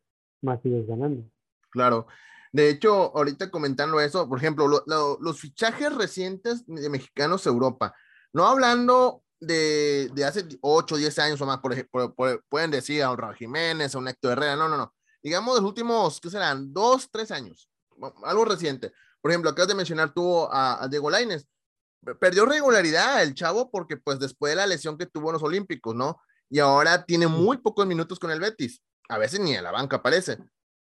más 0.40 0.62
sigues 0.62 0.86
ganando. 0.86 1.22
Claro. 1.70 2.06
De 2.52 2.68
hecho, 2.68 3.16
ahorita 3.16 3.50
comentando 3.50 4.00
eso, 4.00 4.28
por 4.28 4.38
ejemplo, 4.38 4.66
los 4.86 5.40
fichajes 5.40 5.94
recientes 5.96 6.66
de 6.66 6.90
mexicanos 6.90 7.46
a 7.46 7.50
Europa, 7.50 7.94
no 8.32 8.46
hablando 8.46 9.21
de, 9.42 10.10
de 10.14 10.24
hace 10.24 10.46
8, 10.60 10.96
10 10.96 11.18
años 11.18 11.40
o 11.40 11.46
más, 11.46 11.58
por 11.58 11.72
ejemplo, 11.72 12.14
pueden 12.48 12.70
decir 12.70 13.02
a 13.02 13.10
un 13.10 13.18
Raúl 13.18 13.36
Jiménez, 13.36 13.94
a 13.94 13.98
un 13.98 14.08
Héctor 14.08 14.32
Herrera, 14.32 14.56
no, 14.56 14.68
no, 14.68 14.76
no. 14.76 14.94
Digamos 15.22 15.56
los 15.56 15.64
últimos, 15.64 16.20
¿qué 16.20 16.30
serán? 16.30 16.72
Dos, 16.72 17.08
tres 17.10 17.30
años, 17.30 17.68
algo 18.24 18.44
reciente. 18.44 18.92
Por 19.20 19.30
ejemplo, 19.30 19.50
acabas 19.50 19.68
de 19.68 19.74
mencionar 19.74 20.12
tú 20.12 20.44
a, 20.50 20.82
a 20.82 20.88
Diego 20.88 21.10
Lainez. 21.10 21.46
Perdió 22.18 22.44
regularidad 22.46 23.22
el 23.22 23.34
chavo 23.34 23.70
porque 23.70 23.96
pues 23.96 24.18
después 24.18 24.50
de 24.50 24.56
la 24.56 24.66
lesión 24.66 24.98
que 24.98 25.06
tuvo 25.06 25.28
en 25.28 25.34
los 25.34 25.42
Olímpicos, 25.42 25.94
¿no? 25.94 26.20
Y 26.50 26.58
ahora 26.58 27.04
tiene 27.04 27.28
muy 27.28 27.58
pocos 27.58 27.86
minutos 27.86 28.18
con 28.18 28.32
el 28.32 28.40
Betis 28.40 28.82
a 29.12 29.18
veces 29.18 29.40
ni 29.40 29.54
a 29.54 29.62
la 29.62 29.70
banca 29.70 29.96
aparece. 29.96 30.38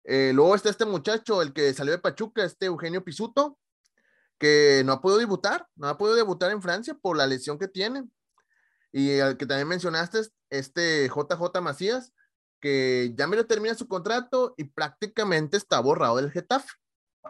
Eh, 0.03 0.31
luego 0.33 0.55
está 0.55 0.69
este 0.69 0.85
muchacho, 0.85 1.41
el 1.41 1.53
que 1.53 1.73
salió 1.73 1.91
de 1.91 1.99
Pachuca, 1.99 2.43
este 2.43 2.67
Eugenio 2.67 3.03
Pisuto, 3.03 3.57
que 4.39 4.83
no 4.85 4.93
ha 4.93 5.01
podido 5.01 5.19
debutar, 5.19 5.67
no 5.75 5.87
ha 5.87 5.97
podido 5.97 6.15
debutar 6.15 6.51
en 6.51 6.61
Francia 6.61 6.95
por 6.99 7.17
la 7.17 7.27
lesión 7.27 7.57
que 7.57 7.67
tiene. 7.67 8.03
Y 8.95 9.11
el 9.11 9.35
que 9.37 9.45
también 9.45 9.67
mencionaste, 9.67 10.21
este 10.49 11.09
JJ 11.09 11.61
Macías, 11.61 12.13
que 12.61 13.13
ya 13.17 13.27
me 13.27 13.43
termina 13.43 13.75
su 13.75 13.87
contrato 13.87 14.53
y 14.57 14.63
prácticamente 14.63 15.57
está 15.57 15.79
borrado 15.81 16.17
del 16.17 16.31
Getafe. 16.31 16.69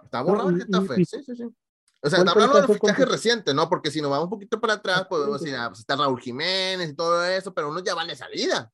Está 0.03 0.21
borrado 0.21 0.49
del 0.51 0.61
Getafe, 0.61 0.95
sí, 1.05 1.23
sí, 1.23 1.35
sí. 1.35 1.43
O 2.03 2.09
sea, 2.09 2.19
está 2.19 2.31
hablando 2.33 2.61
de 2.61 2.67
fichajes 2.67 3.09
recientes, 3.09 3.55
¿no? 3.55 3.67
Porque 3.67 3.89
si 3.89 3.99
nos 3.99 4.11
vamos 4.11 4.25
un 4.25 4.29
poquito 4.29 4.61
para 4.61 4.73
atrás, 4.73 5.07
podemos 5.09 5.41
decir, 5.41 5.57
ah, 5.57 5.69
pues 5.69 5.79
está 5.79 5.95
Raúl 5.95 6.21
Jiménez 6.21 6.91
y 6.91 6.93
todo 6.93 7.25
eso, 7.25 7.51
pero 7.51 7.69
uno 7.69 7.83
ya 7.83 7.95
van 7.95 8.07
de 8.07 8.15
salida 8.15 8.71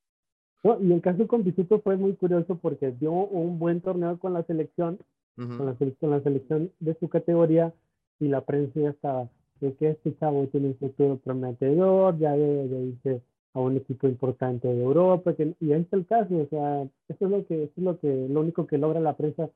y 0.64 0.94
el 0.94 1.02
caso 1.02 1.28
con 1.28 1.44
Pisuto 1.44 1.82
fue 1.82 1.98
muy 1.98 2.16
curioso 2.16 2.56
porque 2.56 2.92
dio 2.92 3.12
un 3.12 3.58
buen 3.58 3.82
torneo 3.82 4.20
con 4.20 4.34
la 4.34 4.44
selección, 4.44 5.00
con, 5.36 5.66
la 5.66 5.76
selección 6.22 6.72
de 6.80 6.98
su 7.00 7.10
categoría, 7.10 7.74
y 8.20 8.28
la 8.28 8.42
prensa 8.42 8.80
ya 8.80 8.90
estaba 8.90 9.30
de 9.62 9.74
que 9.76 9.92
este 9.92 10.18
chavo 10.18 10.48
tiene 10.48 10.70
un 10.70 10.78
futuro 10.78 11.18
prometedor, 11.18 12.18
ya 12.18 12.32
debe 12.34 12.68
de 12.68 12.82
irse 12.82 13.22
a 13.54 13.60
un 13.60 13.78
equipo 13.78 14.08
importante 14.08 14.68
de 14.68 14.82
Europa, 14.82 15.34
que, 15.34 15.56
y 15.60 15.72
ahí 15.72 15.82
está 15.82 15.98
el 15.98 16.06
caso, 16.06 16.36
o 16.36 16.48
sea, 16.50 16.84
eso 17.08 17.26
es 17.26 17.32
lo 17.32 17.46
que, 17.46 17.64
eso 17.64 17.74
es 17.78 17.84
lo 17.84 18.00
que, 18.00 18.28
lo 18.30 18.42
único 18.42 18.66
que 18.66 18.78
logra 18.78 19.00
la 19.00 19.16
prensa, 19.16 19.50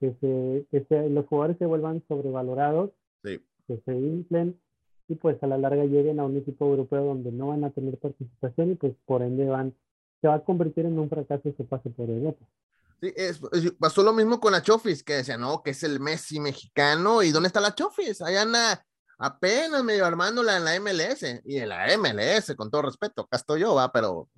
que 0.00 0.14
se, 0.20 0.66
que 0.70 0.84
se, 0.88 1.10
los 1.10 1.26
jugadores 1.26 1.58
se 1.58 1.66
vuelvan 1.66 2.02
sobrevalorados, 2.08 2.90
que 3.22 3.80
se 3.84 3.94
inflen, 3.94 4.58
y 5.08 5.14
pues 5.16 5.40
a 5.42 5.46
la 5.46 5.58
larga 5.58 5.84
lleguen 5.84 6.20
a 6.20 6.24
un 6.24 6.36
equipo 6.36 6.66
europeo 6.66 7.04
donde 7.04 7.32
no 7.32 7.48
van 7.48 7.64
a 7.64 7.70
tener 7.70 7.98
participación 7.98 8.72
y 8.72 8.74
pues 8.76 8.94
por 9.06 9.22
ende 9.22 9.44
van 9.46 9.74
se 10.20 10.28
va 10.28 10.34
a 10.34 10.44
convertir 10.44 10.86
en 10.86 10.98
un 10.98 11.08
fracaso 11.08 11.48
ese 11.48 11.64
pase 11.64 11.90
por 11.90 12.08
Europa. 12.08 12.46
Sí, 13.00 13.12
pasó 13.78 14.02
lo 14.02 14.12
mismo 14.12 14.38
con 14.38 14.52
la 14.52 14.62
Chofis, 14.62 15.02
que 15.02 15.14
decía, 15.14 15.38
no, 15.38 15.62
que 15.62 15.70
es 15.70 15.82
el 15.82 16.00
Messi 16.00 16.38
mexicano, 16.38 17.22
¿y 17.22 17.30
dónde 17.30 17.46
está 17.46 17.60
la 17.60 17.74
Chofis? 17.74 18.20
Ahí 18.20 18.36
anda 18.36 18.84
apenas 19.20 19.84
medio 19.84 20.06
armándola 20.06 20.56
en 20.56 20.64
la 20.64 20.80
MLS, 20.80 21.42
y 21.44 21.58
en 21.58 21.68
la 21.68 21.86
MLS, 21.98 22.54
con 22.56 22.70
todo 22.70 22.82
respeto, 22.82 23.22
acá 23.22 23.36
estoy 23.36 23.60
yo, 23.60 23.74
va, 23.74 23.92
pero 23.92 24.28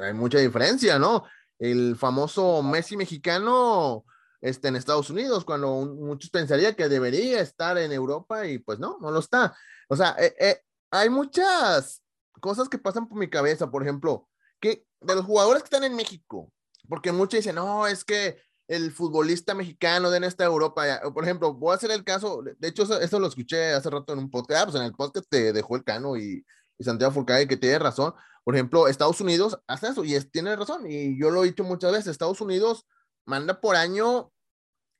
hay 0.00 0.14
mucha 0.14 0.38
diferencia, 0.38 0.98
¿no? 0.98 1.24
El 1.58 1.96
famoso 1.96 2.62
Messi 2.62 2.96
mexicano 2.96 4.04
este, 4.40 4.68
en 4.68 4.76
Estados 4.76 5.10
Unidos, 5.10 5.44
cuando 5.44 5.74
muchos 5.74 6.30
pensarían 6.30 6.76
que 6.76 6.88
debería 6.88 7.40
estar 7.40 7.76
en 7.78 7.90
Europa, 7.90 8.46
y 8.46 8.58
pues 8.58 8.78
no, 8.78 8.96
no 9.00 9.10
lo 9.10 9.18
está. 9.18 9.56
O 9.88 9.96
sea, 9.96 10.14
eh, 10.20 10.34
eh, 10.38 10.60
hay 10.92 11.10
muchas 11.10 12.04
cosas 12.40 12.68
que 12.68 12.78
pasan 12.78 13.08
por 13.08 13.18
mi 13.18 13.28
cabeza, 13.28 13.68
por 13.68 13.82
ejemplo, 13.82 14.28
que 14.60 14.86
de 15.00 15.14
los 15.16 15.24
jugadores 15.24 15.64
que 15.64 15.66
están 15.66 15.84
en 15.84 15.96
México, 15.96 16.52
porque 16.88 17.10
muchos 17.10 17.38
dicen, 17.38 17.56
no, 17.56 17.88
es 17.88 18.04
que 18.04 18.40
el 18.68 18.92
futbolista 18.92 19.54
mexicano 19.54 20.10
de 20.10 20.24
esta 20.26 20.44
Europa, 20.44 20.84
por 21.14 21.24
ejemplo, 21.24 21.54
voy 21.54 21.72
a 21.72 21.76
hacer 21.76 21.90
el 21.90 22.04
caso, 22.04 22.42
de 22.42 22.68
hecho, 22.68 22.82
eso, 23.00 23.18
lo 23.18 23.26
escuché 23.26 23.72
hace 23.72 23.88
rato 23.88 24.12
en 24.12 24.18
un 24.18 24.30
podcast, 24.30 24.60
ah, 24.60 24.64
pues 24.66 24.76
en 24.76 24.82
el 24.82 24.92
podcast 24.92 25.26
te 25.28 25.52
dejó 25.54 25.76
el 25.76 25.84
Cano 25.84 26.16
y, 26.18 26.44
y 26.76 26.84
Santiago 26.84 27.12
Fulcay, 27.12 27.48
que 27.48 27.56
tiene 27.56 27.78
razón. 27.78 28.14
Por 28.44 28.54
ejemplo, 28.54 28.86
Estados 28.86 29.20
Unidos 29.22 29.58
hace 29.66 29.88
eso 29.88 30.04
y 30.04 30.14
es, 30.14 30.30
tiene 30.30 30.54
razón, 30.54 30.84
y 30.88 31.18
yo 31.18 31.30
lo 31.30 31.42
he 31.42 31.48
dicho 31.48 31.64
muchas 31.64 31.92
veces, 31.92 32.08
Estados 32.08 32.40
Unidos 32.42 32.86
manda 33.24 33.60
por 33.60 33.74
año 33.74 34.30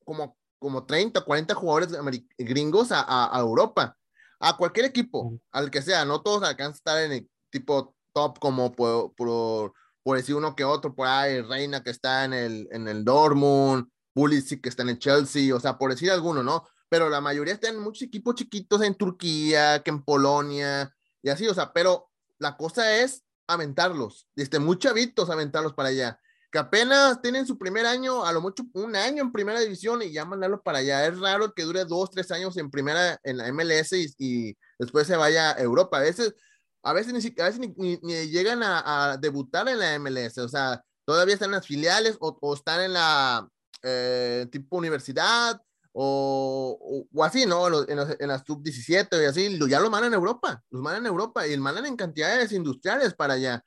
como, 0.05 0.39
como 0.59 0.87
30, 0.87 1.21
40 1.21 1.55
jugadores 1.55 1.91
gringos 2.39 2.91
a, 2.91 3.05
a, 3.07 3.39
Europa, 3.41 3.97
a 4.41 4.57
cualquier 4.57 4.87
equipo, 4.87 5.39
al 5.53 5.71
que 5.71 5.83
sea, 5.83 6.07
no 6.07 6.23
todos 6.23 6.43
alcanzan 6.43 6.73
a 6.73 6.77
estar 6.77 7.03
en 7.05 7.13
el 7.13 7.31
tipo 7.51 7.95
top 8.15 8.39
como 8.39 8.73
por, 8.73 9.15
por, 9.15 9.75
por, 10.03 10.17
decir 10.17 10.35
uno 10.35 10.55
que 10.57 10.65
otro, 10.65 10.95
por 10.95 11.07
ahí, 11.07 11.41
Reina 11.43 11.83
que 11.83 11.91
está 11.91 12.25
en 12.25 12.33
el, 12.33 12.69
en 12.73 12.89
el 12.89 13.05
Dortmund, 13.05 13.89
Pulisic 14.13 14.63
que 14.63 14.69
está 14.69 14.83
en 14.83 14.91
el 14.91 14.99
Chelsea, 14.99 15.55
o 15.55 15.61
sea, 15.61 15.79
por 15.79 15.91
decir 15.91 16.11
alguno, 16.11 16.43
¿no? 16.43 16.67
Pero 16.89 17.09
la 17.09 17.21
mayoría 17.21 17.55
están 17.55 17.75
en 17.75 17.81
muchos 17.81 18.03
equipos 18.03 18.35
chiquitos 18.35 18.83
en 18.83 18.95
Turquía, 18.95 19.83
que 19.83 19.91
en 19.91 20.03
Polonia, 20.03 20.95
y 21.23 21.29
así, 21.29 21.47
o 21.47 21.55
sea, 21.55 21.73
pero 21.73 22.11
la 22.39 22.57
cosa 22.57 22.97
es 22.97 23.25
aventarlos, 23.47 24.29
desde 24.35 24.59
muy 24.59 24.79
chavitos 24.79 25.31
aventarlos 25.31 25.75
para 25.75 25.91
allá, 25.91 26.21
que 26.51 26.59
apenas 26.59 27.21
tienen 27.21 27.47
su 27.47 27.59
primer 27.59 27.85
año, 27.85 28.25
a 28.25 28.33
lo 28.33 28.41
mucho 28.41 28.65
un 28.73 28.97
año 28.97 29.23
en 29.23 29.33
primera 29.33 29.61
división 29.61 30.01
y 30.03 30.13
ya 30.13 30.25
mandarlos 30.25 30.61
para 30.63 30.79
allá. 30.79 31.07
Es 31.07 31.19
raro 31.19 31.53
que 31.53 31.65
dure 31.65 31.85
dos, 31.85 32.11
tres 32.11 32.31
años 32.31 32.57
en 32.57 32.71
primera, 32.71 33.21
en 33.23 33.37
la 33.37 33.53
MLS 33.53 33.93
y, 33.93 34.07
y 34.19 34.57
después 34.79 35.07
se 35.07 35.17
vaya 35.17 35.51
a 35.51 35.61
Europa. 35.61 35.99
A 35.99 36.03
veces 36.03 36.35
a 36.83 36.93
veces 36.93 37.13
ni, 37.13 37.43
a 37.43 37.45
veces 37.45 37.61
ni, 37.77 37.97
llegan 38.29 38.63
a, 38.63 39.17
debutar 39.21 39.69
en 39.69 39.79
la 39.79 39.99
MLS, 39.99 40.39
o 40.39 40.49
sea, 40.49 40.83
todavía 41.05 41.35
están 41.35 41.49
en 41.51 41.57
las 41.57 41.67
filiales 41.67 42.17
o, 42.21 42.55
están 42.55 42.81
en 42.83 42.93
la 42.93 43.49
eh, 43.83 44.47
tipo 44.51 44.77
universidad 44.77 45.61
o, 45.93 47.07
o, 47.13 47.25
así, 47.25 47.47
¿no? 47.47 47.67
En, 47.89 47.99
en, 47.99 48.29
las 48.29 48.45
sub-17 48.47 49.23
y 49.23 49.25
así, 49.25 49.59
ya 49.69 49.81
lo 49.81 49.91
mandan 49.91 50.13
en 50.13 50.19
Europa, 50.19 50.63
los 50.71 50.83
mandan 50.83 51.03
en 51.03 51.09
Europa 51.09 51.47
y 51.47 51.57
mandan 51.59 51.87
en 51.87 51.97
cantidades 51.97 52.53
industriales 52.53 53.15
para 53.15 53.35
allá. 53.35 53.65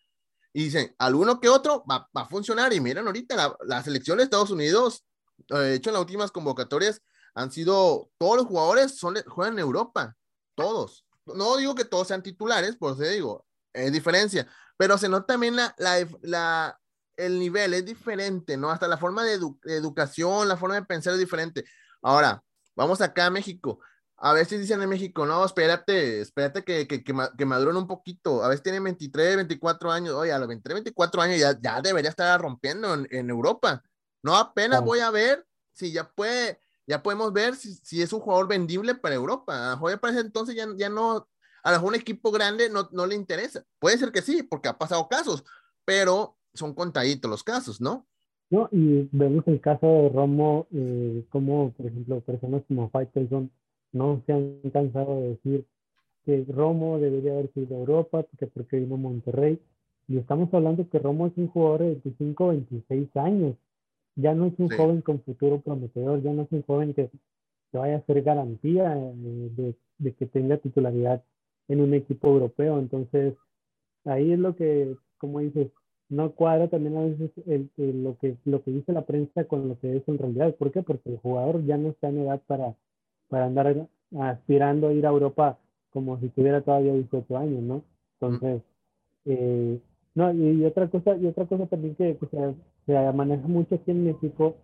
Y 0.53 0.65
dicen, 0.65 0.93
alguno 0.97 1.39
que 1.39 1.49
otro 1.49 1.83
va, 1.89 2.09
va 2.15 2.21
a 2.21 2.27
funcionar. 2.27 2.73
Y 2.73 2.81
miren, 2.81 3.07
ahorita 3.07 3.35
la, 3.35 3.57
la 3.65 3.83
selección 3.83 4.17
de 4.17 4.25
Estados 4.25 4.51
Unidos, 4.51 5.05
eh, 5.49 5.55
de 5.57 5.75
hecho, 5.75 5.89
en 5.89 5.93
las 5.93 6.01
últimas 6.01 6.31
convocatorias 6.31 7.01
han 7.33 7.51
sido, 7.51 8.09
todos 8.17 8.37
los 8.37 8.45
jugadores 8.45 8.97
son, 8.97 9.15
juegan 9.27 9.53
en 9.53 9.59
Europa, 9.59 10.15
todos. 10.55 11.05
No 11.35 11.57
digo 11.57 11.75
que 11.75 11.85
todos 11.85 12.07
sean 12.07 12.23
titulares, 12.23 12.75
por 12.75 12.93
eso 12.93 13.03
digo, 13.03 13.45
es 13.73 13.91
diferencia, 13.91 14.47
pero 14.77 14.97
se 14.97 15.09
nota 15.09 15.27
también 15.27 15.55
la, 15.55 15.73
la, 15.77 16.07
la 16.21 16.81
el 17.17 17.39
nivel 17.39 17.73
es 17.73 17.85
diferente, 17.85 18.57
¿no? 18.57 18.71
Hasta 18.71 18.87
la 18.87 18.97
forma 18.97 19.23
de, 19.23 19.37
de, 19.37 19.75
educación, 19.75 20.47
la 20.47 20.57
forma 20.57 20.75
de 20.75 20.85
pensar 20.85 21.13
es 21.13 21.19
diferente. 21.19 21.63
Ahora, 22.01 22.43
vamos 22.75 23.01
acá 23.01 23.27
a 23.27 23.29
México. 23.29 23.79
A 24.17 24.33
veces 24.33 24.59
dicen 24.59 24.81
en 24.81 24.89
México, 24.89 25.25
no, 25.25 25.43
espérate, 25.43 26.21
espérate 26.21 26.63
que, 26.63 26.87
que, 26.87 27.03
que, 27.03 27.45
maduren 27.45 27.75
un 27.75 27.87
poquito. 27.87 28.43
A 28.43 28.49
veces 28.49 28.63
tienen 28.63 28.83
23, 28.83 29.37
24 29.37 29.91
años. 29.91 30.13
Oye, 30.13 30.31
a 30.31 30.37
los 30.39 30.47
23, 30.47 30.75
24 30.75 31.21
años 31.21 31.39
ya, 31.39 31.59
ya 31.59 31.81
debería 31.81 32.09
estar 32.09 32.39
rompiendo 32.39 32.93
en, 32.93 33.07
en 33.09 33.29
Europa. 33.29 33.83
No, 34.23 34.35
apenas 34.35 34.83
voy 34.83 34.99
a 34.99 35.09
ver 35.09 35.45
si 35.73 35.91
ya 35.91 36.09
puede, 36.11 36.59
ya 36.91 37.01
podemos 37.01 37.31
ver 37.31 37.55
si, 37.55 37.73
si, 37.73 38.01
es 38.01 38.11
un 38.11 38.19
jugador 38.19 38.49
vendible 38.49 38.95
para 38.95 39.15
Europa. 39.15 39.71
A 39.71 39.75
lo 39.75 40.01
para 40.01 40.13
ese 40.13 40.21
entonces 40.21 40.55
ya, 40.55 40.65
ya 40.75 40.89
no, 40.89 41.25
a 41.63 41.71
lo 41.71 41.77
mejor 41.77 41.89
un 41.89 41.95
equipo 41.95 42.31
grande 42.31 42.69
no, 42.69 42.89
no 42.91 43.05
le 43.05 43.15
interesa. 43.15 43.63
Puede 43.79 43.97
ser 43.97 44.11
que 44.11 44.21
sí, 44.21 44.43
porque 44.43 44.67
ha 44.67 44.77
pasado 44.77 45.07
casos, 45.07 45.45
pero 45.85 46.35
son 46.53 46.73
contaditos 46.73 47.31
los 47.31 47.43
casos, 47.43 47.79
¿no? 47.79 48.05
No, 48.49 48.67
y 48.73 49.07
vemos 49.13 49.47
el 49.47 49.61
caso 49.61 49.87
de 49.87 50.09
Romo, 50.09 50.67
eh, 50.73 51.25
como 51.29 51.71
por 51.71 51.85
ejemplo 51.85 52.19
personas 52.19 52.63
como 52.67 52.89
Faitelson 52.89 53.49
no 53.93 54.21
se 54.25 54.33
han 54.33 54.59
cansado 54.73 55.21
de 55.21 55.29
decir 55.29 55.65
que 56.25 56.45
Romo 56.49 56.99
debería 56.99 57.31
haber 57.31 57.53
sido 57.53 57.75
a 57.75 57.79
Europa, 57.79 58.23
porque, 58.23 58.47
porque 58.47 58.79
vino 58.79 58.95
a 58.95 58.97
Monterrey. 58.97 59.59
Y 60.07 60.17
estamos 60.17 60.53
hablando 60.53 60.89
que 60.89 60.99
Romo 60.99 61.27
es 61.27 61.33
un 61.37 61.47
jugador 61.47 61.79
de 61.79 61.85
25, 62.03 62.47
26 62.49 63.17
años. 63.17 63.55
Ya 64.21 64.33
no 64.33 64.47
es 64.47 64.53
un 64.57 64.69
joven 64.69 65.01
con 65.01 65.21
futuro 65.21 65.59
prometedor, 65.61 66.21
ya 66.21 66.31
no 66.33 66.43
es 66.43 66.51
un 66.51 66.61
joven 66.63 66.93
que, 66.93 67.09
que 67.71 67.77
vaya 67.77 67.97
a 67.97 68.05
ser 68.05 68.21
garantía 68.21 68.97
eh, 68.97 69.49
de, 69.55 69.75
de, 69.97 70.13
que 70.13 70.25
tenga 70.25 70.57
titularidad 70.57 71.23
en 71.67 71.81
un 71.81 71.93
equipo 71.93 72.27
europeo. 72.27 72.79
Entonces, 72.79 73.35
ahí 74.05 74.31
es 74.31 74.39
lo 74.39 74.55
que, 74.55 74.95
como 75.17 75.39
dices, 75.39 75.71
no 76.09 76.31
cuadra 76.31 76.67
también 76.67 76.97
a 76.97 77.01
veces 77.03 77.31
el, 77.47 77.69
lo, 78.03 78.17
que, 78.17 78.35
lo 78.45 78.61
que 78.63 78.71
dice 78.71 78.91
la 78.91 79.05
prensa 79.05 79.45
con 79.45 79.69
lo 79.69 79.79
que 79.79 79.97
es 79.97 80.07
en 80.07 80.17
realidad. 80.17 80.53
¿Por 80.55 80.71
qué? 80.71 80.83
Porque 80.83 81.09
el 81.09 81.17
jugador 81.17 81.63
ya 81.65 81.77
no 81.77 81.89
está 81.89 82.09
en 82.09 82.19
edad 82.19 82.41
para, 82.47 82.75
para 83.29 83.45
andar 83.45 83.87
aspirando 84.19 84.89
a 84.89 84.93
ir 84.93 85.05
a 85.05 85.09
Europa 85.09 85.57
como 85.91 86.19
si 86.19 86.29
tuviera 86.29 86.61
todavía 86.61 86.93
18 86.93 87.37
años, 87.37 87.63
¿no? 87.63 87.83
Entonces, 88.19 88.61
eh, 89.25 89.79
no, 90.15 90.33
y, 90.33 90.65
otra 90.65 90.89
cosa, 90.89 91.15
y 91.15 91.25
otra 91.25 91.45
cosa 91.45 91.65
también 91.67 91.95
que, 91.95 92.17
se, 92.29 92.55
se, 92.91 93.13
maneja 93.13 93.47
mucho 93.47 93.75
aquí 93.75 93.91
en 93.91 94.05
México 94.05 94.57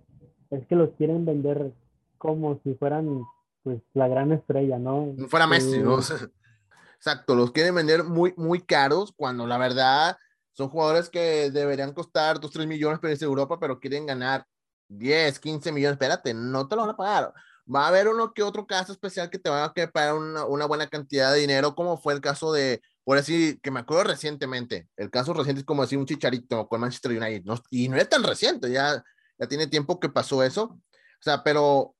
es 0.49 0.65
que 0.67 0.75
los 0.75 0.89
quieren 0.97 1.25
vender 1.25 1.73
como 2.17 2.59
si 2.63 2.73
fueran 2.75 3.23
pues 3.63 3.81
la 3.93 4.07
gran 4.07 4.31
estrella, 4.31 4.79
¿no? 4.79 5.13
Fuera 5.27 5.47
Messi, 5.47 5.79
¿no? 5.79 5.99
Exacto, 6.95 7.35
los 7.35 7.51
quieren 7.51 7.75
vender 7.75 8.03
muy, 8.03 8.33
muy 8.37 8.61
caros 8.61 9.13
cuando 9.15 9.45
la 9.45 9.57
verdad 9.57 10.17
son 10.53 10.69
jugadores 10.69 11.09
que 11.09 11.51
deberían 11.51 11.93
costar 11.93 12.39
2, 12.39 12.49
3 12.49 12.65
millones 12.65 12.99
para 12.99 13.11
irse 13.11 13.25
a 13.25 13.27
Europa, 13.27 13.59
pero 13.59 13.79
quieren 13.79 14.07
ganar 14.07 14.45
10, 14.87 15.39
15 15.39 15.71
millones. 15.71 15.93
Espérate, 15.93 16.33
no 16.33 16.67
te 16.67 16.75
lo 16.75 16.81
van 16.81 16.91
a 16.91 16.97
pagar. 16.97 17.33
Va 17.73 17.85
a 17.85 17.87
haber 17.89 18.07
uno 18.07 18.33
que 18.33 18.41
otro 18.41 18.65
caso 18.65 18.91
especial 18.91 19.29
que 19.29 19.37
te 19.37 19.49
va 19.49 19.65
a 19.65 19.73
pagar 19.73 20.15
una, 20.15 20.45
una 20.45 20.65
buena 20.65 20.87
cantidad 20.87 21.31
de 21.31 21.39
dinero, 21.39 21.75
como 21.75 21.97
fue 21.97 22.13
el 22.13 22.21
caso 22.21 22.51
de, 22.51 22.81
por 23.07 23.15
decir, 23.15 23.61
que 23.61 23.71
me 23.71 23.79
acuerdo 23.79 24.03
recientemente. 24.03 24.89
El 24.97 25.09
caso 25.09 25.33
reciente 25.33 25.61
es 25.61 25.65
como 25.65 25.81
decir 25.81 25.97
un 25.97 26.05
chicharito 26.05 26.67
con 26.67 26.81
Manchester 26.81 27.11
United, 27.11 27.45
¿no? 27.45 27.55
y 27.69 27.87
no 27.87 27.95
es 27.95 28.09
tan 28.09 28.21
reciente, 28.21 28.69
ya, 28.69 29.01
ya 29.39 29.47
tiene 29.47 29.67
tiempo 29.67 29.97
que 29.97 30.09
pasó 30.09 30.43
eso. 30.43 30.63
O 30.63 31.21
sea, 31.21 31.41
pero 31.41 31.95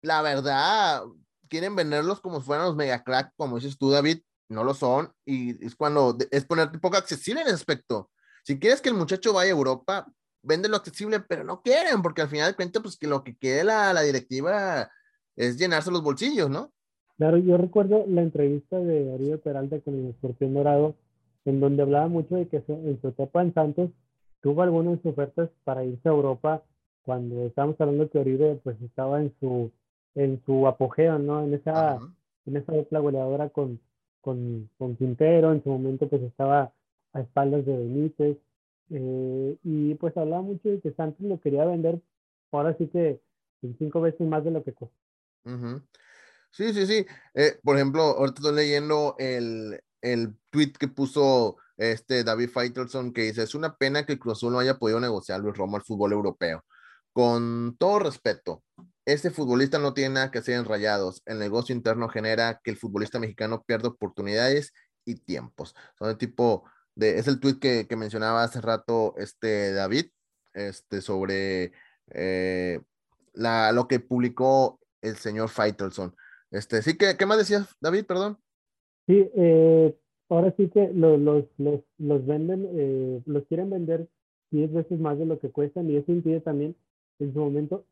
la 0.00 0.22
verdad, 0.22 1.02
quieren 1.48 1.74
venderlos 1.74 2.20
como 2.20 2.38
si 2.38 2.46
fueran 2.46 2.66
los 2.66 2.76
mega 2.76 3.02
crack, 3.02 3.32
como 3.36 3.56
dices 3.56 3.76
tú, 3.76 3.90
David, 3.90 4.20
no 4.48 4.62
lo 4.62 4.74
son, 4.74 5.12
y 5.24 5.66
es 5.66 5.74
cuando 5.74 6.16
es 6.30 6.44
ponerte 6.44 6.78
poco 6.78 6.98
accesible 6.98 7.40
en 7.40 7.48
ese 7.48 7.56
aspecto. 7.56 8.12
Si 8.44 8.56
quieres 8.60 8.80
que 8.80 8.90
el 8.90 8.94
muchacho 8.94 9.32
vaya 9.32 9.50
a 9.50 9.56
Europa, 9.56 10.06
lo 10.44 10.76
accesible, 10.76 11.18
pero 11.18 11.42
no 11.42 11.62
quieren, 11.62 12.00
porque 12.00 12.22
al 12.22 12.28
final 12.28 12.52
de 12.52 12.54
cuentas, 12.54 12.80
pues 12.80 12.96
que 12.96 13.08
lo 13.08 13.24
que 13.24 13.36
quede 13.36 13.64
la, 13.64 13.92
la 13.92 14.02
directiva 14.02 14.88
es 15.34 15.56
llenarse 15.56 15.90
los 15.90 16.04
bolsillos, 16.04 16.48
¿no? 16.48 16.72
Claro, 17.16 17.38
yo 17.38 17.56
recuerdo 17.56 18.04
la 18.08 18.22
entrevista 18.22 18.78
de 18.78 19.04
Darío 19.04 19.40
Peralta 19.40 19.80
con 19.80 19.94
el 19.94 20.06
Escorpión 20.08 20.54
Dorado, 20.54 20.94
en 21.44 21.60
donde 21.60 21.82
hablaba 21.82 22.08
mucho 22.08 22.34
de 22.34 22.48
que 22.48 22.62
en 22.66 23.00
su 23.00 23.08
etapa 23.08 23.42
en 23.42 23.54
Santos 23.54 23.90
tuvo 24.40 24.62
algunas 24.62 25.04
ofertas 25.06 25.48
para 25.64 25.84
irse 25.84 26.08
a 26.08 26.12
Europa 26.12 26.62
cuando 27.02 27.46
estábamos 27.46 27.80
hablando 27.80 28.10
que 28.10 28.18
Oribe 28.18 28.60
pues 28.64 28.80
estaba 28.82 29.20
en 29.20 29.32
su 29.38 29.70
en 30.14 30.40
su 30.44 30.66
apogeo, 30.66 31.18
¿no? 31.18 31.42
En 31.42 31.54
esa, 31.54 31.98
en 32.46 32.56
esa 32.56 32.72
dupla 32.72 33.00
goleadora 33.00 33.48
con, 33.48 33.80
con, 34.20 34.68
con, 34.78 34.96
Quintero, 34.96 35.52
en 35.52 35.62
su 35.62 35.70
momento 35.70 36.08
pues 36.08 36.22
estaba 36.22 36.72
a 37.12 37.20
espaldas 37.20 37.66
de 37.66 37.76
Benítez, 37.76 38.38
eh, 38.90 39.56
y 39.62 39.94
pues 39.94 40.16
hablaba 40.16 40.42
mucho 40.42 40.68
de 40.68 40.80
que 40.80 40.92
Santos 40.92 41.26
lo 41.26 41.40
quería 41.40 41.64
vender, 41.64 42.00
ahora 42.52 42.76
sí 42.76 42.86
que 42.86 43.20
en 43.62 43.76
cinco 43.78 44.00
veces 44.00 44.26
más 44.26 44.44
de 44.44 44.50
lo 44.50 44.62
que 44.62 44.72
costó. 44.72 44.94
Sí, 46.54 46.72
sí, 46.72 46.86
sí. 46.86 47.04
Eh, 47.34 47.58
por 47.64 47.74
ejemplo, 47.76 48.02
ahorita 48.02 48.40
estoy 48.40 48.54
leyendo 48.54 49.16
el, 49.18 49.80
el 50.02 50.36
tweet 50.50 50.72
que 50.78 50.86
puso 50.86 51.56
este 51.76 52.22
David 52.22 52.50
Faitelson 52.50 53.12
que 53.12 53.22
dice, 53.22 53.42
es 53.42 53.56
una 53.56 53.76
pena 53.76 54.06
que 54.06 54.20
Cruz 54.20 54.38
Azul 54.38 54.52
no 54.52 54.60
haya 54.60 54.78
podido 54.78 55.00
negociar 55.00 55.40
Luis 55.40 55.56
Romo 55.56 55.76
al 55.76 55.82
fútbol 55.82 56.12
europeo. 56.12 56.64
Con 57.12 57.76
todo 57.76 57.98
respeto, 57.98 58.62
este 59.04 59.30
futbolista 59.30 59.80
no 59.80 59.94
tiene 59.94 60.30
que 60.30 60.38
hacer 60.38 60.54
en 60.54 60.64
rayados. 60.64 61.22
El 61.26 61.40
negocio 61.40 61.74
interno 61.74 62.08
genera 62.08 62.60
que 62.62 62.70
el 62.70 62.76
futbolista 62.76 63.18
mexicano 63.18 63.64
pierda 63.66 63.88
oportunidades 63.88 64.72
y 65.04 65.16
tiempos. 65.16 65.74
Son 65.98 66.08
el 66.08 66.18
tipo 66.18 66.70
de, 66.94 67.18
es 67.18 67.26
el 67.26 67.40
tweet 67.40 67.58
que, 67.58 67.88
que 67.88 67.96
mencionaba 67.96 68.44
hace 68.44 68.60
rato 68.60 69.14
este 69.18 69.72
David, 69.72 70.06
este, 70.52 71.02
sobre 71.02 71.72
eh, 72.12 72.80
la, 73.32 73.72
lo 73.72 73.88
que 73.88 73.98
publicó 73.98 74.78
el 75.02 75.16
señor 75.16 75.48
Faitelson. 75.48 76.14
Este, 76.54 76.82
sí, 76.82 76.96
que, 76.96 77.16
¿qué 77.18 77.26
más 77.26 77.36
decías, 77.36 77.76
David? 77.80 78.04
Perdón. 78.06 78.38
Sí, 79.08 79.28
eh, 79.34 79.92
ahora 80.28 80.54
sí 80.56 80.68
que 80.68 80.88
los, 80.94 81.18
los, 81.18 81.44
los, 81.58 81.80
los 81.98 82.26
venden, 82.26 82.68
eh, 82.74 83.20
los 83.26 83.44
quieren 83.46 83.70
vender 83.70 84.06
10 84.52 84.72
veces 84.72 85.00
más 85.00 85.18
de 85.18 85.26
lo 85.26 85.40
que 85.40 85.50
cuestan 85.50 85.90
y 85.90 85.96
eso 85.96 86.12
impide 86.12 86.40
también 86.40 86.76
en 87.18 87.32
su 87.34 87.40
momento 87.40 87.84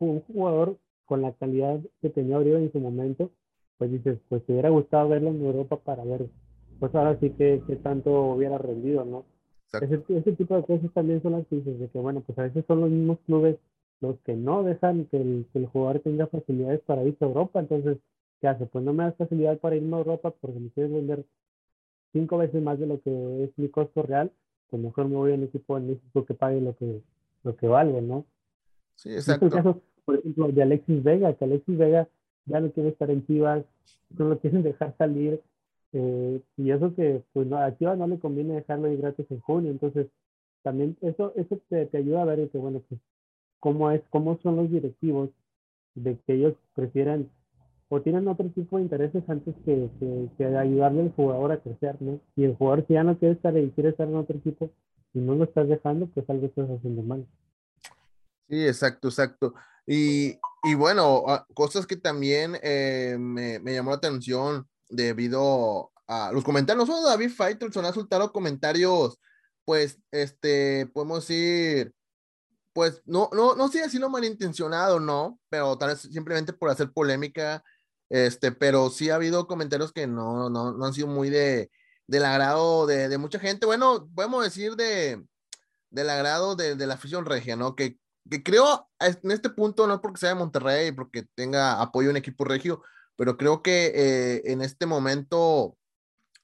un 0.00 0.20
jugador 0.22 0.78
con 1.06 1.22
la 1.22 1.32
calidad 1.32 1.78
que 2.02 2.10
tenía 2.10 2.38
Oribe 2.38 2.58
en 2.58 2.72
su 2.72 2.80
momento, 2.80 3.30
pues 3.78 3.92
dices, 3.92 4.18
pues 4.28 4.44
te 4.44 4.52
hubiera 4.52 4.70
gustado 4.70 5.08
verlo 5.08 5.30
en 5.30 5.44
Europa 5.44 5.76
para 5.76 6.02
ver, 6.04 6.26
pues 6.80 6.92
ahora 6.96 7.18
sí 7.20 7.30
que, 7.30 7.62
que 7.68 7.76
tanto 7.76 8.32
hubiera 8.32 8.58
rendido, 8.58 9.04
¿no? 9.04 9.24
Ese, 9.80 10.02
ese, 10.08 10.32
tipo 10.32 10.56
de 10.56 10.64
cosas 10.64 10.92
también 10.92 11.22
son 11.22 11.32
las 11.32 11.46
que 11.46 11.56
dices, 11.56 11.78
de 11.78 11.88
que 11.88 11.98
bueno, 11.98 12.20
pues 12.22 12.36
a 12.38 12.42
veces 12.42 12.64
son 12.66 12.80
los 12.80 12.90
mismos 12.90 13.18
clubes 13.26 13.58
los 14.00 14.18
que 14.20 14.34
no 14.34 14.62
dejan 14.62 15.06
que 15.06 15.16
el, 15.16 15.46
que 15.52 15.58
el 15.58 15.66
jugador 15.66 16.00
tenga 16.00 16.26
facilidades 16.26 16.80
para 16.80 17.04
irse 17.04 17.24
a 17.24 17.28
Europa, 17.28 17.60
entonces, 17.60 17.98
¿qué 18.40 18.48
hace? 18.48 18.66
Pues 18.66 18.84
no 18.84 18.92
me 18.92 19.04
das 19.04 19.16
facilidad 19.16 19.58
para 19.58 19.76
irme 19.76 19.96
a 19.96 20.00
Europa 20.00 20.32
porque 20.40 20.60
me 20.60 20.70
quieres 20.70 20.92
vender 20.92 21.24
cinco 22.12 22.38
veces 22.38 22.62
más 22.62 22.78
de 22.78 22.86
lo 22.86 23.00
que 23.00 23.44
es 23.44 23.50
mi 23.56 23.68
costo 23.68 24.02
real, 24.02 24.30
pues 24.70 24.82
mejor 24.82 25.08
me 25.08 25.16
voy 25.16 25.32
a 25.32 25.34
un 25.34 25.44
equipo 25.44 25.76
en 25.76 25.88
México 25.88 26.24
que 26.24 26.34
pague 26.34 26.60
lo 26.60 26.76
que, 26.76 27.00
lo 27.42 27.56
que 27.56 27.66
valgo, 27.66 28.00
¿no? 28.00 28.24
Sí, 28.94 29.12
exacto. 29.12 29.46
Es 29.46 29.52
el 29.52 29.58
caso, 29.58 29.80
por 30.04 30.16
ejemplo, 30.16 30.48
de 30.48 30.62
Alexis 30.62 31.02
Vega, 31.02 31.34
que 31.34 31.44
Alexis 31.44 31.78
Vega 31.78 32.08
ya 32.46 32.60
no 32.60 32.70
quiere 32.70 32.90
estar 32.90 33.10
en 33.10 33.26
Chivas, 33.26 33.64
no 34.16 34.28
lo 34.28 34.38
quieren 34.38 34.62
dejar 34.62 34.96
salir, 34.96 35.40
eh, 35.92 36.40
y 36.56 36.70
eso 36.70 36.94
que 36.94 37.22
pues 37.32 37.46
no, 37.46 37.58
a 37.58 37.76
Chivas 37.76 37.98
no 37.98 38.06
le 38.06 38.18
conviene 38.18 38.54
dejarlo 38.54 38.92
ir 38.92 39.00
gratis 39.00 39.26
en 39.30 39.40
junio, 39.40 39.70
entonces 39.70 40.06
también 40.62 40.96
eso, 41.00 41.32
eso 41.36 41.58
te, 41.68 41.86
te 41.86 41.98
ayuda 41.98 42.22
a 42.22 42.26
ver 42.26 42.48
que 42.48 42.58
bueno, 42.58 42.82
pues 42.88 43.00
cómo 43.60 43.90
es, 43.90 44.02
cómo 44.10 44.38
son 44.42 44.56
los 44.56 44.70
directivos 44.70 45.30
de 45.94 46.18
que 46.26 46.34
ellos 46.34 46.54
prefieren 46.74 47.30
o 47.88 48.00
tienen 48.02 48.28
otro 48.28 48.48
tipo 48.50 48.76
de 48.76 48.82
intereses 48.82 49.22
antes 49.28 49.54
que, 49.64 49.88
que, 50.36 50.44
ayudarle 50.44 51.02
al 51.02 51.12
jugador 51.12 51.52
a 51.52 51.60
crecer, 51.60 51.96
¿no? 52.00 52.20
Y 52.36 52.44
el 52.44 52.54
jugador 52.56 52.84
si 52.86 52.94
ya 52.94 53.02
no 53.02 53.18
quiere 53.18 53.34
estar 53.34 53.56
y 53.56 53.70
quiere 53.70 53.90
estar 53.90 54.06
en 54.06 54.16
otro 54.16 54.36
equipo 54.36 54.70
y 55.14 55.20
no 55.20 55.34
lo 55.34 55.44
estás 55.44 55.68
dejando, 55.68 56.06
pues 56.06 56.28
algo 56.28 56.46
estás 56.46 56.68
haciendo 56.68 57.02
mal. 57.02 57.26
Sí, 58.48 58.66
exacto, 58.66 59.08
exacto. 59.08 59.54
Y, 59.86 60.38
y 60.64 60.74
bueno, 60.74 61.24
ah, 61.28 61.46
cosas 61.54 61.86
que 61.86 61.96
también 61.96 62.56
eh, 62.62 63.16
me, 63.18 63.58
me, 63.58 63.72
llamó 63.72 63.90
la 63.90 63.96
atención 63.96 64.66
debido 64.90 65.90
a 66.06 66.30
los 66.32 66.44
comentarios, 66.44 66.86
no 66.86 66.94
solo 66.94 67.08
David 67.08 67.30
Faitelson 67.30 67.86
ha 67.86 67.92
soltado 67.92 68.32
comentarios, 68.32 69.18
pues, 69.64 69.98
este, 70.10 70.86
podemos 70.92 71.26
decir, 71.26 71.92
pues, 72.72 73.02
no, 73.06 73.30
no, 73.32 73.54
no 73.54 73.68
sé 73.68 73.88
si 73.90 73.98
lo 73.98 74.10
malintencionado, 74.10 75.00
no, 75.00 75.38
pero 75.48 75.76
tal 75.78 75.90
vez 75.90 76.00
simplemente 76.00 76.52
por 76.52 76.70
hacer 76.70 76.92
polémica, 76.92 77.62
este, 78.08 78.52
pero 78.52 78.90
sí 78.90 79.10
ha 79.10 79.16
habido 79.16 79.46
comentarios 79.46 79.92
que 79.92 80.06
no, 80.06 80.48
no, 80.50 80.72
no 80.72 80.84
han 80.86 80.94
sido 80.94 81.08
muy 81.08 81.30
de, 81.30 81.70
del 82.06 82.24
agrado 82.24 82.86
de, 82.86 83.16
mucha 83.18 83.38
gente, 83.38 83.66
bueno, 83.66 84.08
podemos 84.14 84.44
decir 84.44 84.76
de, 84.76 85.24
del 85.90 86.10
agrado 86.10 86.56
de, 86.56 86.74
de 86.74 86.86
la 86.86 86.94
afición 86.94 87.26
regia, 87.26 87.56
¿no? 87.56 87.76
Que, 87.76 87.98
que 88.30 88.42
creo 88.42 88.88
en 89.00 89.30
este 89.30 89.50
punto, 89.50 89.86
no 89.86 90.00
porque 90.00 90.20
sea 90.20 90.30
de 90.30 90.34
Monterrey, 90.34 90.92
porque 90.92 91.24
tenga 91.34 91.80
apoyo 91.80 92.10
en 92.10 92.16
equipo 92.16 92.44
regio, 92.44 92.82
pero 93.16 93.36
creo 93.36 93.62
que 93.62 93.92
eh, 93.94 94.42
en 94.52 94.62
este 94.62 94.86
momento 94.86 95.76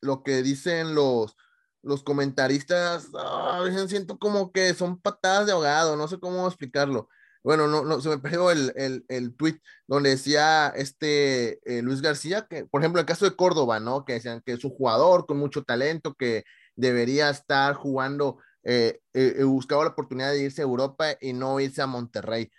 lo 0.00 0.22
que 0.22 0.42
dicen 0.42 0.94
los, 0.94 1.36
los 1.84 2.02
comentaristas, 2.02 3.08
ah, 3.16 3.62
siento 3.88 4.18
como 4.18 4.52
que 4.52 4.74
son 4.74 4.98
patadas 5.00 5.46
de 5.46 5.52
ahogado, 5.52 5.96
no 5.96 6.08
sé 6.08 6.18
cómo 6.18 6.46
explicarlo. 6.46 7.08
Bueno, 7.42 7.68
no, 7.68 7.84
no 7.84 8.00
se 8.00 8.08
me 8.08 8.18
perdió 8.18 8.50
el, 8.50 8.72
el, 8.74 9.04
el 9.08 9.36
tweet 9.36 9.60
donde 9.86 10.10
decía 10.10 10.68
este 10.68 11.60
eh, 11.64 11.82
Luis 11.82 12.00
García, 12.00 12.46
que 12.48 12.64
por 12.64 12.80
ejemplo 12.80 13.00
el 13.00 13.06
caso 13.06 13.26
de 13.26 13.36
Córdoba, 13.36 13.80
¿no? 13.80 14.04
Que 14.06 14.14
decían 14.14 14.42
que 14.44 14.52
es 14.52 14.64
un 14.64 14.70
jugador 14.70 15.26
con 15.26 15.36
mucho 15.36 15.62
talento, 15.62 16.14
que 16.14 16.44
debería 16.74 17.28
estar 17.28 17.74
jugando, 17.74 18.38
eh, 18.62 19.00
eh, 19.12 19.44
buscaba 19.44 19.84
la 19.84 19.90
oportunidad 19.90 20.32
de 20.32 20.44
irse 20.44 20.62
a 20.62 20.64
Europa 20.64 21.08
y 21.20 21.34
no 21.34 21.60
irse 21.60 21.82
a 21.82 21.86
Monterrey 21.86 22.50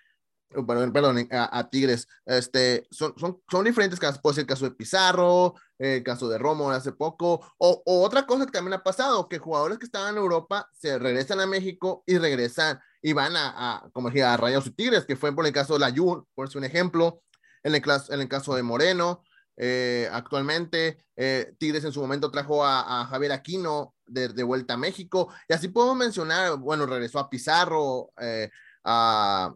perdón, 0.50 0.94
perdón 0.94 1.28
a, 1.32 1.70
Tigres, 1.70 2.08
este, 2.26 2.88
son, 2.92 3.14
son, 3.18 3.42
son 3.50 3.66
diferentes 3.66 4.00
casos, 4.00 4.22
puede 4.22 4.36
ser 4.36 4.42
el 4.44 4.48
caso 4.48 4.66
de 4.66 4.72
Pizarro, 4.72 5.56
el 5.78 6.04
caso 6.04 6.30
de 6.30 6.38
Romo 6.38 6.72
hace 6.72 6.92
poco, 6.92 7.42
o, 7.58 7.84
otra 7.86 8.26
cosa 8.26 8.46
que 8.46 8.52
también 8.52 8.74
ha 8.74 8.84
pasado, 8.84 9.28
que 9.28 9.40
jugadores 9.40 9.78
que 9.78 9.86
estaban 9.86 10.14
en 10.14 10.22
Europa 10.22 10.70
se 10.74 10.98
regresan 10.98 11.40
a 11.40 11.48
México 11.48 12.04
y 12.06 12.18
regresan 12.18 12.80
y 13.02 13.14
van 13.14 13.34
a, 13.36 13.88
como 13.94 14.10
dije, 14.10 14.24
a 14.24 14.38
Rayos 14.38 14.68
y 14.68 14.72
Tigres, 14.72 15.06
que 15.06 15.16
fue 15.16 15.34
por 15.36 15.46
el 15.46 15.54
caso 15.54 15.74
de 15.74 15.80
la 15.80 15.92
Jun, 15.92 16.26
por 16.34 16.50
ser 16.50 16.60
un 16.60 16.66
ejemplo, 16.66 17.22
en 17.64 17.76
el, 17.76 17.84
en 18.10 18.22
el 18.22 18.28
caso 18.28 18.56
de 18.56 18.64
Moreno, 18.64 19.24
eh, 19.58 20.10
actualmente 20.12 20.98
eh, 21.16 21.54
Tigres 21.58 21.86
en 21.86 21.94
su 21.94 22.02
momento 22.02 22.30
trajo 22.30 22.66
a, 22.66 23.06
Javier 23.06 23.32
Aquino 23.32 23.96
de, 24.06 24.28
de, 24.28 24.44
vuelta 24.44 24.74
a 24.74 24.78
México, 24.78 25.34
y 25.48 25.54
así 25.54 25.68
podemos 25.70 25.98
mencionar, 25.98 26.58
bueno, 26.58 26.86
regresó 26.86 27.20
a 27.20 27.30
Pizarro, 27.30 28.12
eh, 28.20 28.50
a 28.84 29.54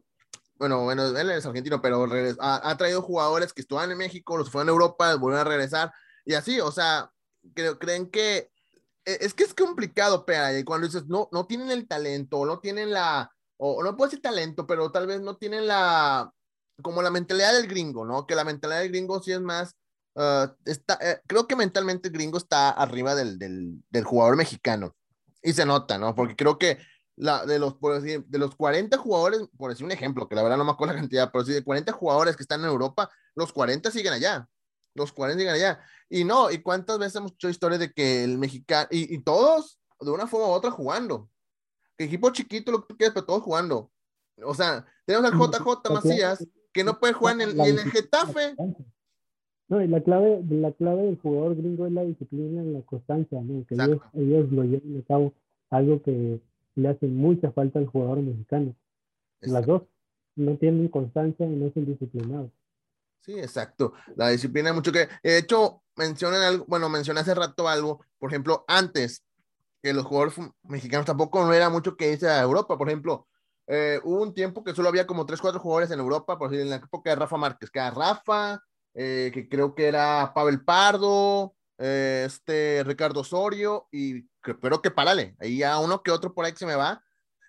bueno, 0.60 0.84
bueno, 0.84 1.08
él 1.18 1.32
es 1.32 1.46
argentino, 1.46 1.82
pero 1.82 2.06
ha, 2.40 2.70
ha, 2.70 2.78
traído 2.78 3.02
jugadores 3.02 3.54
que 3.54 3.62
estaban 3.62 3.92
en 3.92 3.98
México, 3.98 4.38
los 4.38 4.52
fueron 4.52 4.68
a 4.68 4.72
Europa, 4.74 5.16
vuelven 5.16 5.40
a 5.40 5.46
regresar, 5.46 5.92
y 6.26 6.34
así, 6.34 6.60
o 6.60 6.72
sea, 6.72 7.10
creo, 7.56 7.80
creen 7.80 8.12
que 8.12 8.52
e, 9.06 9.18
es 9.22 9.34
que 9.34 9.44
es 9.46 9.54
complicado, 9.54 10.26
pero 10.26 10.44
cuando 10.66 10.88
dices, 10.88 11.08
no, 11.08 11.30
no 11.32 11.48
tienen 11.48 11.72
el 11.72 11.88
talento, 11.88 12.46
no 12.46 12.60
tienen 12.60 12.92
la, 12.92 13.32
o 13.58 13.82
no 13.84 13.96
puede 13.96 14.12
ser 14.12 14.22
talento, 14.22 14.68
pero 14.68 14.92
tal 14.92 15.08
vez 15.08 15.22
no 15.22 15.38
tienen 15.38 15.66
la, 15.66 16.32
como 16.84 17.02
la 17.02 17.12
mentalidad 17.12 17.54
del 17.54 17.68
gringo, 17.68 18.06
¿no? 18.06 18.28
Que 18.28 18.36
la 18.36 18.44
mentalidad 18.44 18.82
del 18.82 18.90
gringo 18.90 19.22
sí 19.24 19.32
es 19.32 19.42
más, 19.42 19.76
uh, 20.16 20.48
está, 20.66 21.00
eh, 21.02 21.22
creo 21.26 21.48
que 21.48 21.56
mentalmente 21.56 22.10
el 22.10 22.14
gringo 22.14 22.38
está 22.38 22.70
arriba 22.70 23.16
del, 23.16 23.40
del, 23.40 23.82
del 23.90 24.04
jugador 24.04 24.36
mexicano, 24.36 24.94
y 25.42 25.54
se 25.54 25.66
nota, 25.66 25.98
¿no? 25.98 26.16
Porque 26.16 26.36
creo 26.36 26.58
que 26.58 26.80
la, 27.20 27.46
de, 27.46 27.60
los, 27.60 27.76
por 27.76 28.02
decir, 28.02 28.24
de 28.28 28.40
los 28.40 28.56
40 28.56 28.98
jugadores, 28.98 29.42
por 29.58 29.70
decir 29.70 29.86
un 29.86 29.92
ejemplo, 29.92 30.28
que 30.28 30.36
la 30.36 30.42
verdad 30.42 30.58
no 30.58 30.64
me 30.64 30.72
acuerdo 30.72 30.94
la 30.94 31.02
cantidad, 31.02 31.30
pero 31.32 31.44
sí 31.44 31.52
de 31.52 31.64
40 31.64 31.92
jugadores 31.92 32.38
que 32.38 32.44
están 32.44 32.62
en 32.62 32.68
Europa, 32.68 33.10
los 33.36 33.52
40 33.52 33.92
siguen 33.92 34.14
allá. 34.14 34.48
Los 34.96 35.12
40 35.12 35.38
siguen 35.38 35.54
allá. 35.54 35.82
Y 36.10 36.24
no, 36.24 36.50
¿y 36.50 36.60
cuántas 36.60 36.98
veces 36.98 37.18
hemos 37.18 37.34
hecho 37.34 37.50
historias 37.50 37.82
de 37.82 37.92
que 37.92 38.24
el 38.24 38.38
mexicano, 38.38 38.88
y, 38.90 39.14
y, 39.14 39.22
todos 39.22 39.82
de 40.00 40.12
una 40.12 40.28
forma 40.28 40.48
u 40.48 40.52
otra 40.52 40.72
jugando? 40.72 41.30
Que 41.98 42.06
equipo 42.06 42.30
chiquito, 42.30 42.72
lo 42.72 42.82
que 42.82 42.94
tú 42.94 42.98
quieras, 42.98 43.14
pero 43.14 43.26
todos 43.26 43.44
jugando. 43.44 43.92
O 44.46 44.54
sea, 44.54 44.86
tenemos 45.06 45.30
al 45.30 45.38
JJ 45.38 45.94
Macías, 45.94 46.48
que 46.72 46.86
no 46.86 47.00
puede 47.00 47.12
jugar 47.12 47.42
en, 47.42 47.50
en 47.60 47.80
el 47.80 47.92
Getafe. 47.92 48.56
No, 49.68 49.84
y 49.84 49.88
la 49.90 50.02
clave, 50.02 50.42
la 50.50 50.72
clave 50.72 51.04
del 51.04 51.20
jugador 51.20 51.58
gringo 51.58 51.86
es 51.86 51.92
la 51.92 52.04
disciplina 52.04 52.64
y 52.64 52.72
la 52.72 52.82
constancia, 52.84 53.42
¿no? 53.42 53.66
Que 53.68 53.76
ellos, 53.76 54.02
ellos, 54.14 54.52
lo 54.54 54.64
llevan 54.64 55.02
a 55.02 55.06
cabo. 55.06 55.34
Algo 55.70 56.02
que 56.02 56.42
le 56.82 56.90
hace 56.90 57.08
mucha 57.08 57.52
falta 57.52 57.80
al 57.80 57.88
jugador 57.88 58.20
mexicano. 58.20 58.76
Las 59.42 59.66
dos 59.66 59.84
no 60.36 60.58
tienen 60.58 60.88
constancia 60.88 61.46
y 61.46 61.56
no 61.56 61.72
son 61.74 61.86
disciplinados. 61.86 62.52
Sí, 63.22 63.38
exacto. 63.38 63.94
La 64.16 64.30
disciplina 64.30 64.74
mucho 64.74 64.92
que, 64.92 65.08
de 65.24 65.38
hecho, 65.38 65.84
mencionan 65.96 66.42
algo, 66.42 66.66
bueno, 66.68 66.90
mencioné 66.90 67.20
hace 67.20 67.36
rato 67.36 67.68
algo, 67.68 68.04
por 68.18 68.32
ejemplo, 68.32 68.64
antes, 68.68 69.24
que 69.82 69.94
los 69.94 70.06
jugadores 70.06 70.36
mexicanos 70.64 71.06
tampoco 71.06 71.46
no 71.46 71.54
era 71.54 71.70
mucho 71.70 71.96
que 71.96 72.14
irse 72.14 72.28
a 72.28 72.42
Europa, 72.42 72.78
por 72.78 72.88
ejemplo, 72.88 73.28
eh, 73.68 74.00
hubo 74.04 74.24
un 74.24 74.34
tiempo 74.34 74.64
que 74.64 74.74
solo 74.74 74.90
había 74.90 75.06
como 75.06 75.26
tres, 75.26 75.42
cuatro 75.42 75.60
jugadores 75.60 75.92
en 75.92 76.00
Europa, 76.00 76.38
por 76.38 76.50
decir, 76.50 76.64
en 76.64 76.72
la 76.72 76.78
época 76.78 77.12
de 77.12 77.16
Rafa 77.18 77.38
Márquez, 77.38 77.70
que 77.70 77.80
era 77.80 77.92
Rafa, 77.92 78.60
eh, 78.94 79.30
que 79.34 79.48
creo 79.48 79.76
que 79.76 79.88
era 79.88 80.32
Pavel 80.34 80.64
Pardo, 80.64 81.54
eh, 81.80 82.24
este 82.28 82.84
Ricardo 82.86 83.22
Osorio 83.22 83.88
y 83.92 84.28
creo 84.42 84.82
que 84.82 84.92
parale, 84.92 85.36
ahí 85.40 85.64
a 85.64 85.80
uno 85.80 86.04
que 86.04 86.12
otro 86.12 86.34
por 86.34 86.46
ahí 86.46 86.52
que 86.52 86.60
se 86.60 86.66
me 86.66 86.76
va, 86.76 87.02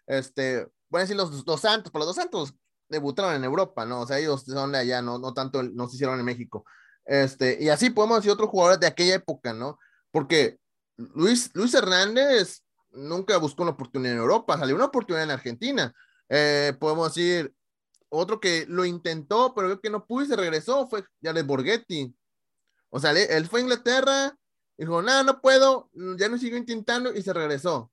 este, 0.07 0.67
voy 0.89 1.01
a 1.01 1.03
decir 1.03 1.17
los 1.17 1.45
dos 1.45 1.61
santos, 1.61 1.91
pero 1.93 2.05
los 2.05 2.15
dos 2.15 2.17
santos 2.17 2.55
debutaron 2.89 3.35
en 3.35 3.45
Europa, 3.45 3.85
¿no? 3.85 4.01
O 4.01 4.07
sea, 4.07 4.19
ellos 4.19 4.45
son 4.45 4.73
de 4.73 4.79
allá, 4.79 5.03
no, 5.03 5.19
no 5.19 5.35
tanto, 5.35 5.63
no 5.63 5.89
se 5.89 5.97
hicieron 5.97 6.19
en 6.19 6.25
México. 6.25 6.65
Este, 7.05 7.59
y 7.61 7.69
así 7.69 7.91
podemos 7.91 8.19
decir 8.19 8.33
otros 8.33 8.51
jugadores 8.51 8.81
de 8.81 8.87
aquella 8.87 9.15
época, 9.15 9.53
¿no? 9.53 9.79
Porque 10.11 10.59
Luis, 10.97 11.51
Luis 11.55 11.75
Hernández 11.75 12.63
nunca 12.93 13.37
buscó 13.39 13.63
una 13.63 13.73
oportunidad 13.73 14.15
en 14.15 14.21
Europa, 14.21 14.59
salió 14.59 14.75
una 14.75 14.87
oportunidad 14.87 15.25
en 15.25 15.31
Argentina. 15.31 15.95
Eh, 16.29 16.75
podemos 16.79 17.15
decir, 17.15 17.55
otro 18.09 18.41
que 18.41 18.67
lo 18.69 18.85
intentó, 18.85 19.55
pero 19.55 19.81
que 19.81 19.91
no 19.91 20.05
pudo 20.05 20.25
y 20.25 20.29
se 20.29 20.37
regresó, 20.37 20.87
fue 20.89 21.05
Jared 21.23 21.45
Borghetti. 21.45 22.15
O 22.91 23.01
sea, 23.01 23.13
él 23.13 23.47
fue 23.47 23.61
a 23.61 23.63
Inglaterra, 23.63 24.37
dijo, 24.77 25.03
nada, 25.03 25.23
no 25.23 25.41
puedo, 25.41 25.91
ya 26.19 26.29
no 26.29 26.39
siguió 26.39 26.59
intentando 26.59 27.15
y 27.15 27.23
se 27.23 27.33
regresó. 27.33 27.93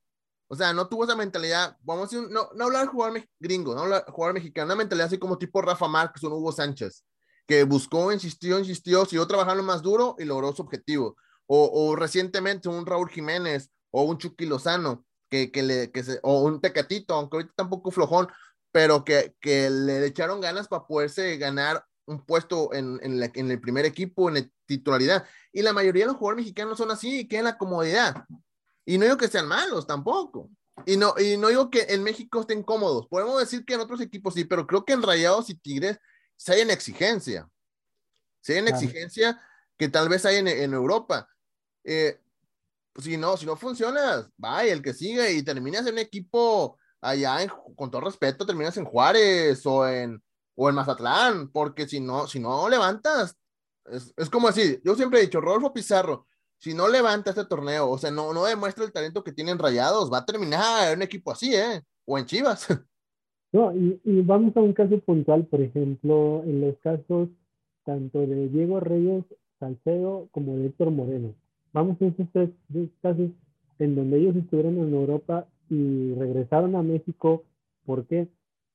O 0.50 0.56
sea, 0.56 0.74
no 0.74 0.88
tuvo 0.88 1.04
esa 1.04 1.16
mentalidad, 1.16 1.78
vamos 1.82 2.14
a 2.14 2.16
decir, 2.16 2.32
no, 2.32 2.50
no 2.56 2.66
hablar 2.66 2.88
jugador 2.88 3.22
gringo, 3.40 3.76
no 3.76 3.82
hablar 3.82 4.06
jugador 4.10 4.34
mexicano, 4.34 4.68
una 4.68 4.76
mentalidad 4.76 5.08
así 5.08 5.18
como 5.18 5.38
tipo 5.38 5.62
Rafa 5.62 5.88
Márquez 5.88 6.24
o 6.24 6.30
Hugo 6.30 6.52
Sánchez, 6.52 7.04
que 7.46 7.64
buscó, 7.64 8.12
insistió, 8.14 8.58
insistió, 8.58 9.06
siguió 9.06 9.28
trabajando 9.28 9.64
más 9.64 9.82
duro 9.82 10.16
y 10.20 10.26
logró 10.26 10.54
su 10.54 10.62
objetivo. 10.62 11.18
O, 11.48 11.70
o 11.74 11.96
recientemente 11.96 12.70
un 12.70 12.86
Raúl 12.86 13.10
Jiménez 13.10 13.70
o 13.92 14.04
un 14.04 14.18
Chucky 14.18 14.46
Lozano, 14.46 15.06
que, 15.30 15.52
que 15.52 15.64
le, 15.64 15.92
que 15.92 16.04
se, 16.04 16.20
o 16.24 16.42
un 16.42 16.62
Tecatito, 16.62 17.14
aunque 17.14 17.38
ahorita 17.38 17.54
tampoco 17.56 17.92
flojón, 17.92 18.28
pero 18.72 19.04
que, 19.04 19.36
que 19.40 19.70
le 19.70 20.06
echaron 20.06 20.42
ganas 20.42 20.68
para 20.68 20.86
poderse 20.86 21.38
ganar 21.38 21.86
un 22.06 22.26
puesto 22.26 22.74
en, 22.74 23.00
en, 23.04 23.22
en, 23.34 23.52
el 23.52 23.60
primer 23.60 23.86
equipo, 23.86 24.30
en 24.30 24.36
la 24.36 24.50
titularidad. 24.68 25.26
Y 25.52 25.64
la 25.64 25.74
mayoría 25.74 26.04
de 26.04 26.08
los 26.08 26.18
jugadores 26.18 26.44
mexicanos 26.44 26.78
son 26.78 26.92
así, 26.92 27.28
que 27.28 27.38
en 27.38 27.46
la 27.46 27.58
comodidad. 27.58 28.26
Y 28.86 28.98
no 28.98 29.06
digo 29.06 29.18
que 29.18 29.28
sean 29.28 29.48
malos 29.48 29.88
tampoco. 29.88 30.50
Y 30.86 30.98
no, 30.98 31.16
y 31.18 31.38
no 31.38 31.48
digo 31.48 31.70
que 31.70 31.88
en 31.90 32.04
México 32.04 32.42
estén 32.42 32.62
cómodos. 32.62 33.08
Podemos 33.08 33.40
decir 33.40 33.66
que 33.66 33.74
en 33.74 33.82
otros 33.82 34.00
equipos 34.02 34.36
sí, 34.36 34.46
pero 34.46 34.68
creo 34.68 34.86
que 34.86 34.94
en 34.94 35.02
Rayados 35.02 35.50
y 35.50 35.56
Tigres 35.56 35.98
se 36.36 36.54
hay 36.54 36.62
en 36.62 36.70
exigencia. 36.70 37.50
Se 38.42 38.54
hay 38.54 38.60
en 38.60 38.68
exigencia 38.68 39.42
que 39.78 39.90
tal 39.90 40.08
vez 40.10 40.26
hay 40.26 40.38
en, 40.38 40.48
en 40.48 40.74
Europa. 40.74 41.28
Eh, 41.84 42.20
si 43.02 43.18
no, 43.18 43.38
si 43.38 43.46
no 43.46 43.56
funciona, 43.56 44.30
vaya, 44.38 44.74
el 44.74 44.82
que 44.82 44.94
sigue 44.94 45.34
y 45.34 45.44
terminas 45.44 45.86
en 45.86 45.94
un 45.94 46.00
equipo 46.00 46.78
allá, 47.02 47.42
en, 47.42 47.52
con 47.76 47.92
todo 47.92 48.02
respeto, 48.02 48.46
terminas 48.46 48.78
en 48.78 48.86
Juárez 48.86 49.66
o 49.66 49.88
en, 49.88 50.22
o 50.56 50.70
en 50.70 50.76
Mazatlán, 50.76 51.50
porque 51.52 51.88
si 51.88 52.00
no, 52.00 52.28
si 52.28 52.40
no 52.40 52.68
levantas, 52.70 53.38
es, 53.92 54.14
es 54.18 54.30
como 54.30 54.48
así, 54.48 54.80
yo 54.84 54.96
siempre 54.96 55.20
he 55.20 55.24
dicho, 55.24 55.42
Rodolfo 55.42 55.74
Pizarro, 55.74 56.26
si 56.58 56.74
no 56.74 56.88
levanta 56.88 57.30
este 57.30 57.46
torneo, 57.46 57.90
o 57.90 57.98
sea, 57.98 58.12
no, 58.12 58.34
no 58.34 58.46
demuestra 58.46 58.84
el 58.84 58.92
talento 58.92 59.24
que 59.24 59.32
tienen 59.32 59.60
rayados, 59.60 60.12
va 60.12 60.20
a 60.20 60.26
terminar 60.26 60.92
en 60.92 61.00
un 61.00 61.04
equipo 61.04 61.32
así, 61.32 61.54
¿eh? 61.54 61.82
O 62.06 62.18
en 62.18 62.26
Chivas. 62.26 62.68
No, 63.54 63.74
y, 63.74 64.00
y 64.04 64.22
vamos 64.24 64.56
a 64.58 64.60
un 64.60 64.74
caso 64.74 65.00
puntual, 65.00 65.46
por 65.46 65.62
ejemplo, 65.62 66.44
en 66.44 66.60
los 66.60 66.78
casos 66.80 67.30
tanto 67.86 68.20
de 68.20 68.50
Diego 68.50 68.82
Reyes 68.82 69.24
Salcedo 69.58 70.28
como 70.32 70.58
de 70.58 70.66
Héctor 70.66 70.92
Moreno. 70.92 71.34
Vamos 71.72 71.96
a 72.02 72.08
esos 72.08 72.28
tres 72.34 72.50
casos 73.02 73.30
en 73.80 73.96
donde 73.96 74.18
ellos 74.18 74.36
estuvieron 74.36 74.78
en 74.78 74.94
Europa 74.94 75.48
y 75.70 76.14
regresaron 76.16 76.76
a 76.76 76.84
México. 76.84 77.46
¿Por 77.86 78.06
qué? 78.06 78.28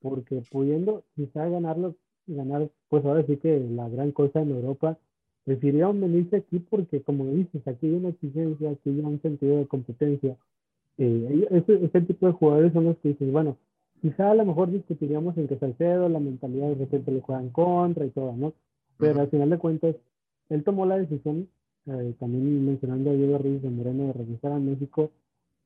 porque 0.03 0.43
pudiendo 0.51 1.05
quizá 1.15 1.49
ganarlo, 1.49 1.95
ganar, 2.27 2.69
pues 2.89 3.05
ahora 3.05 3.25
sí 3.27 3.37
que 3.37 3.61
la 3.61 3.89
gran 3.89 4.13
cosa 4.13 4.41
en 4.41 4.51
Europa, 4.51 4.99
prefirieron 5.45 6.01
venirse 6.01 6.37
aquí 6.37 6.59
porque, 6.59 7.03
como 7.03 7.27
dices, 7.27 7.67
aquí 7.67 7.87
hay 7.87 7.95
una 7.95 8.11
exigencia, 8.11 8.71
aquí 8.71 8.91
hay 8.91 9.01
un 9.01 9.21
sentido 9.21 9.59
de 9.59 9.67
competencia. 9.67 10.37
Eh, 10.99 11.49
este, 11.51 11.85
este, 11.85 12.01
tipo 12.03 12.27
de 12.27 12.33
jugadores 12.33 12.73
son 12.73 12.85
los 12.85 12.97
que 12.99 13.11
dicen, 13.11 13.33
bueno, 13.33 13.57
quizá 14.01 14.31
a 14.31 14.35
lo 14.35 14.45
mejor 14.45 14.71
discutiríamos 14.71 15.37
en 15.37 15.49
que 15.49 15.59
Salcedo, 15.59 16.09
la 16.09 16.21
mentalidad 16.21 16.69
de 16.69 16.75
repente 16.77 17.11
le 17.11 17.21
juegan 17.21 17.51
contra 17.51 18.05
y 18.05 18.11
todo, 18.11 18.33
¿no? 18.37 18.53
Pero 18.99 19.21
al 19.21 19.29
final 19.29 19.51
de 19.51 19.59
cuentas, 19.59 19.97
él 20.49 20.63
tomó 20.65 20.87
la 20.87 20.99
decisión 20.99 21.49
eh, 21.87 22.15
también 22.21 22.65
mencionando 22.65 23.11
a 23.11 23.15
Diego 23.15 23.39
Ruiz 23.39 23.63
de 23.63 23.71
Moreno 23.71 24.07
de 24.07 24.13
regresar 24.13 24.53
a 24.53 24.59
México 24.59 25.11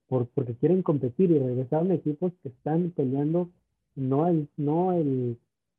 por, 0.09 0.27
porque 0.29 0.55
quieren 0.55 0.83
competir 0.83 1.31
y 1.31 1.38
regresar 1.38 1.90
a 1.90 1.95
equipos 1.95 2.33
que 2.42 2.49
están 2.49 2.92
peleando 2.97 3.51
no 3.97 4.29
el, 4.29 4.49
no 4.57 4.92
el, 4.92 5.37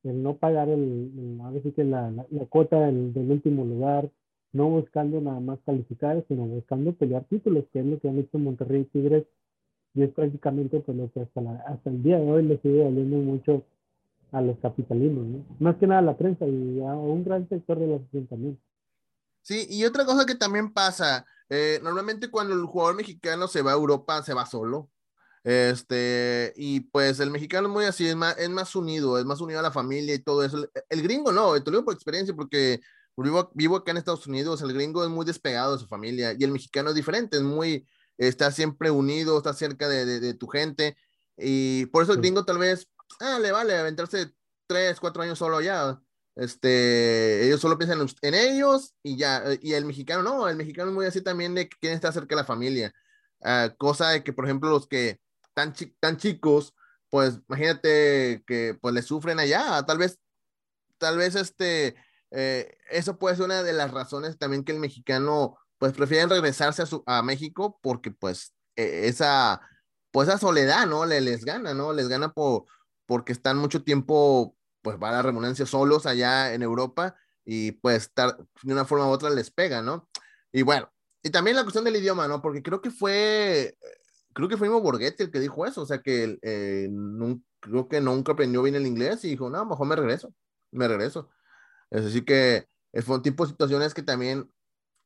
el 0.08 0.24
no 0.24 0.38
pagar 0.38 0.70
el, 0.70 1.12
veces 1.54 1.74
que 1.74 1.84
la, 1.84 2.12
la, 2.12 2.46
cuota 2.46 2.80
del, 2.82 3.14
del, 3.14 3.32
último 3.32 3.66
lugar, 3.66 4.10
no 4.54 4.70
buscando 4.70 5.22
nada 5.22 5.40
más 5.40 5.60
calificar, 5.66 6.24
sino 6.28 6.46
buscando 6.46 6.94
pelear 6.94 7.26
títulos, 7.26 7.66
que 7.72 7.80
es 7.80 7.86
lo 7.86 8.00
que 8.00 8.10
han 8.10 8.20
hecho 8.20 8.38
Monterrey 8.38 8.86
Tigres, 8.86 9.26
y 9.94 10.04
es 10.04 10.12
prácticamente 10.12 10.80
pues 10.80 10.98
lo 10.98 11.12
que 11.12 11.22
hasta, 11.22 11.42
hasta 11.68 11.90
el 11.90 12.04
día 12.04 12.20
de 12.20 12.32
hoy 12.32 12.44
le 12.44 12.58
sigue 12.62 12.84
doliendo 12.84 13.18
mucho 13.18 13.64
a 14.32 14.42
los 14.42 14.58
capitalinos, 14.60 15.26
¿no? 15.26 15.46
Más 15.60 15.78
que 15.78 15.88
nada 15.88 16.00
a 16.00 16.04
la 16.04 16.18
prensa 16.18 16.46
y 16.46 16.82
a 16.82 16.94
un 16.94 17.24
gran 17.24 17.48
sector 17.50 17.80
de 17.80 17.98
sociedad 18.00 18.28
también. 18.30 18.60
Sí, 19.42 19.66
y 19.70 19.86
otra 19.86 20.06
cosa 20.06 20.26
que 20.26 20.36
también 20.36 20.74
pasa, 20.74 21.26
eh, 21.50 21.80
normalmente 21.82 22.30
cuando 22.30 22.54
el 22.54 22.66
jugador 22.66 22.96
mexicano 22.96 23.48
se 23.48 23.62
va 23.62 23.72
a 23.72 23.76
Europa, 23.76 24.22
se 24.24 24.34
va 24.34 24.46
solo. 24.46 24.90
Este, 25.48 26.52
y 26.58 26.82
pues 26.82 27.22
el 27.22 27.32
mexicano 27.32 27.70
es 27.70 27.74
muy 27.74 27.86
así, 27.86 28.06
es 28.06 28.18
más, 28.18 28.38
es 28.38 28.50
más 28.50 28.76
unido, 28.76 29.18
es 29.18 29.24
más 29.24 29.40
unido 29.40 29.60
a 29.62 29.64
la 29.64 29.72
familia 29.72 30.14
y 30.14 30.20
todo 30.20 30.44
eso. 30.44 30.70
El, 30.90 31.02
gringo 31.02 31.32
no, 31.32 31.54
te 31.54 31.72
lo 31.72 31.78
digo 31.78 31.86
por 31.86 31.94
experiencia, 31.94 32.36
porque 32.36 32.82
vivo, 33.16 33.50
vivo 33.54 33.78
acá 33.78 33.92
en 33.92 33.98
Estados 33.98 34.28
Unidos, 34.28 34.62
el 34.62 34.74
gringo 34.74 35.06
es 35.06 35.10
muy 35.10 35.26
despegado 35.26 35.72
de 35.72 35.80
su 35.80 35.88
familia 35.88 36.36
y 36.38 36.44
el 36.44 36.52
mexicano 36.52 36.90
es 36.90 36.96
diferente, 36.96 37.38
es 37.38 37.44
muy, 37.44 37.88
está 38.18 38.52
siempre 38.52 38.92
unido, 38.92 39.38
está 39.38 39.54
cerca 39.54 39.88
de, 39.88 40.20
de, 40.20 40.34
tu 40.34 40.48
gente. 40.50 40.98
Y 41.38 41.86
por 41.88 42.04
eso 42.04 42.12
el 42.12 42.20
gringo 42.20 42.44
tal 42.44 42.58
vez, 42.58 42.90
ah, 43.22 43.40
le 43.40 43.54
vale 43.54 43.78
aventarse 43.78 44.34
tres, 44.68 45.00
cuatro 45.00 45.24
años 45.24 45.40
solo 45.40 45.58
allá. 45.58 45.98
Este, 46.36 47.46
ellos 47.48 47.62
solo 47.62 47.78
piensan 47.78 48.06
en, 48.22 48.34
ellos 48.34 48.96
y 49.02 49.16
ya, 49.16 49.44
y 49.62 49.74
el 49.74 49.86
mexicano 49.86 50.24
no, 50.24 50.50
el 50.50 50.58
mexicano 50.58 50.90
es 50.90 50.96
muy 50.96 51.06
así 51.06 51.22
también 51.22 51.56
de 51.56 51.70
quién 51.70 51.94
está 51.94 52.12
cerca 52.12 52.36
de 52.36 52.42
la 52.42 52.46
familia. 52.46 52.94
Uh, 53.40 53.74
cosa 53.78 54.10
de 54.10 54.24
que, 54.26 54.34
por 54.34 54.44
ejemplo, 54.46 54.70
los 54.70 54.88
que 54.88 55.22
tan, 55.58 55.74
tan 56.00 56.18
chicos, 56.18 56.76
pues 57.10 57.40
imagínate 57.50 58.44
que 58.46 58.78
pues 58.80 58.94
le 58.94 59.02
sufren 59.02 59.40
allá, 59.40 59.84
tal 59.88 59.98
vez, 59.98 60.20
tal 61.00 61.18
vez 61.18 61.34
este, 61.34 61.96
eh, 62.30 62.78
eso 62.92 63.18
puede 63.18 63.36
ser 63.36 63.46
una 63.46 63.64
de 63.64 63.74
las 63.74 63.90
razones 63.90 64.38
también 64.38 64.64
que 64.64 64.72
el 64.72 64.80
mexicano 64.80 65.58
pues 65.80 65.94
prefieren 65.94 66.30
regresarse 66.30 66.84
a, 66.84 66.86
su, 66.86 67.02
a 67.08 67.24
México 67.24 67.80
porque 67.82 68.12
pues 68.12 68.54
e, 68.76 69.08
esa, 69.08 69.60
pues 70.12 70.28
esa 70.28 70.38
soledad, 70.38 70.86
¿no? 70.86 71.08
Le, 71.08 71.22
les 71.22 71.44
gana, 71.44 71.74
¿no? 71.74 71.92
Les 71.92 72.08
gana 72.08 72.32
por, 72.34 72.66
porque 73.08 73.32
están 73.32 73.58
mucho 73.58 73.84
tiempo 73.84 74.56
pues 74.84 74.98
va 75.02 75.10
a 75.10 75.14
la 75.14 75.22
remunencia 75.24 75.66
solos 75.66 76.06
allá 76.06 76.54
en 76.54 76.62
Europa 76.62 77.16
y 77.44 77.72
pues 77.72 78.04
estar 78.04 78.38
de 78.62 78.74
una 78.74 78.86
forma 78.86 79.08
u 79.08 79.10
otra 79.10 79.32
les 79.32 79.50
pega, 79.50 79.82
¿no? 79.82 80.08
Y 80.52 80.62
bueno, 80.62 80.92
y 81.24 81.32
también 81.32 81.56
la 81.56 81.64
cuestión 81.64 81.84
del 81.84 81.96
idioma, 81.96 82.28
¿no? 82.28 82.44
Porque 82.44 82.62
creo 82.62 82.80
que 82.80 82.92
fue, 82.92 83.76
creo 84.38 84.48
que 84.48 84.58
fue 84.58 84.68
Imo 84.68 84.82
Borghetti 84.82 85.24
el 85.24 85.32
que 85.32 85.40
dijo 85.40 85.66
eso, 85.66 85.82
o 85.82 85.86
sea 85.88 86.04
que 86.04 86.38
eh, 86.44 86.88
creo 87.60 87.88
que 87.88 88.00
nunca 88.00 88.34
aprendió 88.34 88.62
bien 88.62 88.76
el 88.76 88.86
inglés 88.86 89.26
y 89.26 89.30
dijo, 89.30 89.50
no, 89.50 89.66
mejor 89.66 89.88
me 89.88 89.96
regreso, 89.96 90.32
me 90.70 90.88
regreso. 90.88 91.32
Es 91.90 92.06
decir 92.06 92.24
que 92.24 92.68
fue 93.04 93.16
un 93.16 93.24
tipo 93.24 93.44
de 93.44 93.50
situaciones 93.50 93.96
que 93.96 94.04
también 94.04 94.48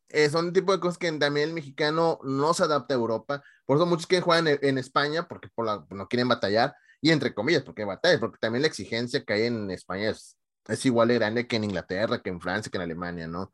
eh, 0.10 0.30
son 0.30 0.48
un 0.48 0.54
tipo 0.54 0.74
de 0.74 0.82
cosas 0.82 0.98
que 0.98 1.10
también 1.14 1.48
el 1.48 1.56
mexicano 1.56 2.20
no 2.24 2.54
se 2.54 2.64
adapta 2.64 2.94
a 2.94 2.98
Europa. 2.98 3.42
Por 3.66 3.78
eso 3.78 3.86
muchos 3.86 4.06
quieren 4.06 4.26
jugar 4.26 4.44
en, 4.46 4.78
España 4.78 5.26
porque 5.30 5.48
por 5.56 5.66
la, 5.66 5.86
no 5.92 6.10
quieren 6.10 6.28
batallar 6.28 6.76
y 7.00 7.12
entre 7.12 7.34
comillas, 7.34 7.64
porque 7.64 7.86
batalla, 7.86 8.20
porque 8.20 8.38
también 8.38 8.64
la 8.64 8.68
exigencia 8.68 9.24
que 9.24 9.32
hay 9.32 9.44
en 9.44 9.72
España 9.72 10.10
es, 10.10 10.38
es 10.68 10.86
igual 10.86 11.08
de 11.08 11.16
grande 11.16 11.48
que 11.48 11.56
en 11.56 11.64
Inglaterra, 11.64 12.22
que 12.22 12.30
en 12.32 12.42
Francia, 12.42 12.70
que 12.70 12.78
en 12.78 12.84
Alemania, 12.84 13.28
¿no? 13.30 13.54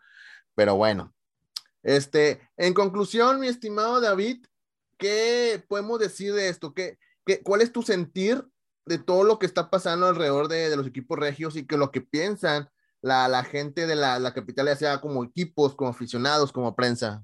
Pero 0.55 0.75
bueno, 0.75 1.13
este, 1.83 2.49
en 2.57 2.73
conclusión, 2.73 3.39
mi 3.39 3.47
estimado 3.47 4.01
David, 4.01 4.43
¿qué 4.97 5.63
podemos 5.67 5.99
decir 5.99 6.33
de 6.33 6.49
esto? 6.49 6.73
¿Qué, 6.73 6.97
qué, 7.25 7.41
¿Cuál 7.41 7.61
es 7.61 7.71
tu 7.71 7.81
sentir 7.81 8.43
de 8.85 8.97
todo 8.97 9.23
lo 9.23 9.37
que 9.39 9.45
está 9.45 9.69
pasando 9.69 10.07
alrededor 10.07 10.47
de, 10.47 10.69
de 10.69 10.77
los 10.77 10.87
equipos 10.87 11.19
regios 11.19 11.55
y 11.55 11.65
que 11.65 11.77
lo 11.77 11.91
que 11.91 12.01
piensan 12.01 12.69
la, 13.01 13.27
la 13.27 13.43
gente 13.43 13.85
de 13.85 13.95
la, 13.95 14.19
la, 14.19 14.33
capital, 14.33 14.67
ya 14.67 14.75
sea 14.75 15.01
como 15.01 15.23
equipos, 15.23 15.75
como 15.75 15.89
aficionados, 15.89 16.51
como 16.51 16.75
prensa? 16.75 17.23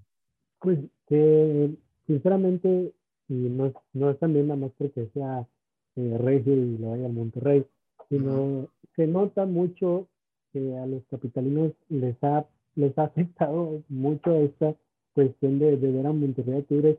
Pues 0.59 0.79
que 1.07 1.75
sinceramente, 2.07 2.93
y 3.27 3.33
no, 3.33 3.73
no 3.93 4.09
es 4.09 4.19
también 4.19 4.47
nada 4.47 4.59
más 4.59 4.71
porque 4.77 5.09
sea 5.13 5.47
eh, 5.95 6.17
Regio 6.19 6.53
y 6.53 6.77
le 6.77 6.87
vaya 6.87 7.05
al 7.05 7.13
Monterrey, 7.13 7.65
sino 8.09 8.69
se 8.95 9.07
nota 9.07 9.45
mucho 9.45 10.07
que 10.51 10.77
a 10.77 10.85
los 10.85 11.03
capitalinos 11.09 11.71
les 11.89 12.15
ha, 12.23 12.45
les 12.75 12.97
ha 12.97 13.05
afectado 13.05 13.83
mucho 13.89 14.33
esta 14.35 14.75
cuestión 15.13 15.59
de, 15.59 15.77
de 15.77 15.91
ver 15.91 16.07
a 16.07 16.11
Monterrey 16.11 16.59
a 16.59 16.63
Tigres, 16.63 16.97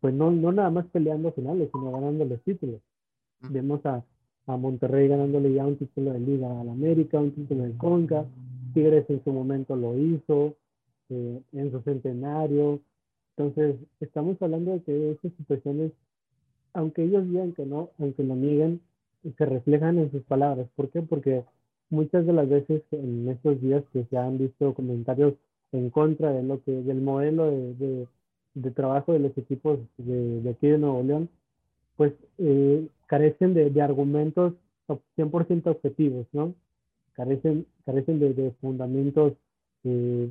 pues 0.00 0.14
no, 0.14 0.30
no 0.30 0.52
nada 0.52 0.70
más 0.70 0.86
peleando 0.86 1.32
finales, 1.32 1.70
sino 1.72 1.92
ganando 1.92 2.24
los 2.24 2.40
títulos. 2.42 2.80
Vemos 3.50 3.84
a, 3.86 4.04
a 4.46 4.56
Monterrey 4.56 5.08
ganándole 5.08 5.52
ya 5.52 5.66
un 5.66 5.76
título 5.76 6.12
de 6.12 6.20
Liga 6.20 6.60
al 6.60 6.68
América, 6.68 7.20
un 7.20 7.32
título 7.32 7.64
de 7.64 7.76
Conca, 7.76 8.24
Tigres 8.74 9.08
en 9.08 9.22
su 9.24 9.32
momento 9.32 9.76
lo 9.76 9.96
hizo, 9.98 10.54
eh, 11.08 11.42
en 11.52 11.70
su 11.70 11.80
centenario. 11.82 12.80
Entonces, 13.36 13.76
estamos 14.00 14.40
hablando 14.42 14.72
de 14.72 14.82
que 14.82 15.10
esas 15.12 15.32
situaciones 15.36 15.92
aunque 16.72 17.02
ellos 17.02 17.26
digan 17.28 17.52
que 17.52 17.66
no, 17.66 17.90
aunque 17.98 18.22
lo 18.22 18.36
nieguen, 18.36 18.80
se 19.36 19.44
reflejan 19.44 19.98
en 19.98 20.10
sus 20.10 20.22
palabras. 20.22 20.68
¿Por 20.76 20.90
qué? 20.90 21.02
Porque 21.02 21.44
muchas 21.90 22.26
de 22.26 22.32
las 22.32 22.48
veces 22.48 22.82
en 22.92 23.28
estos 23.28 23.60
días 23.60 23.84
que 23.92 24.04
se 24.04 24.16
han 24.16 24.38
visto 24.38 24.74
comentarios 24.74 25.34
en 25.72 25.90
contra 25.90 26.32
de 26.32 26.42
lo 26.42 26.62
que, 26.62 26.72
del 26.72 27.00
modelo 27.00 27.50
de, 27.50 27.74
de, 27.74 28.08
trabajo 28.74 29.12
de 29.12 29.20
los 29.20 29.36
equipos 29.38 29.78
de, 29.98 30.40
de, 30.42 30.50
aquí 30.50 30.68
de 30.68 30.78
Nuevo 30.78 31.02
León, 31.02 31.28
pues 31.96 32.12
eh, 32.38 32.86
carecen 33.06 33.54
de, 33.54 33.70
de, 33.70 33.82
argumentos 33.82 34.54
100% 35.16 35.66
objetivos, 35.66 36.26
¿no? 36.32 36.54
Carecen, 37.14 37.66
carecen 37.84 38.18
de, 38.18 38.52
fundamentos 38.60 39.34
eh, 39.84 40.30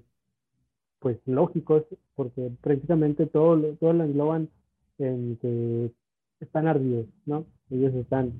pues 0.99 1.17
lógicos, 1.25 1.84
porque 2.15 2.51
prácticamente 2.62 3.25
todo, 3.25 3.62
todo 3.75 3.93
lo 3.93 4.03
engloban 4.03 4.49
en 4.97 5.38
que 5.41 5.91
están 6.39 6.67
ardidos, 6.67 7.05
¿no? 7.25 7.45
Ellos 7.69 7.93
están, 7.95 8.34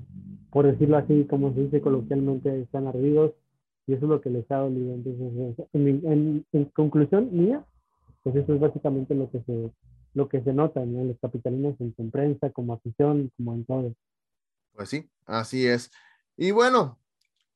por 0.50 0.66
decirlo 0.66 0.96
así, 0.96 1.24
como 1.24 1.54
se 1.54 1.62
dice 1.62 1.80
coloquialmente, 1.80 2.62
están 2.62 2.86
ardidos 2.86 3.32
y 3.86 3.94
eso 3.94 4.04
es 4.04 4.10
lo 4.10 4.20
que 4.20 4.30
les 4.30 4.50
ha 4.50 4.56
dolido. 4.56 4.94
Entonces, 4.94 5.66
en, 5.72 6.44
conclusión 6.74 7.28
mía, 7.32 7.64
pues 8.22 8.36
eso 8.36 8.54
es 8.54 8.60
básicamente 8.60 9.14
lo 9.14 9.30
que 9.30 9.40
se, 9.42 9.72
lo 10.14 10.28
que 10.28 10.42
se 10.42 10.52
nota 10.52 10.82
en 10.82 11.08
los 11.08 11.18
capitalinos 11.20 11.76
en, 11.80 12.10
prensa, 12.10 12.50
como 12.50 12.74
afición, 12.74 13.32
como 13.36 13.54
en 13.54 13.64
todo. 13.64 13.94
Pues 14.72 14.88
sí, 14.88 15.08
así 15.26 15.66
es. 15.66 15.90
Y 16.36 16.50
bueno, 16.50 16.98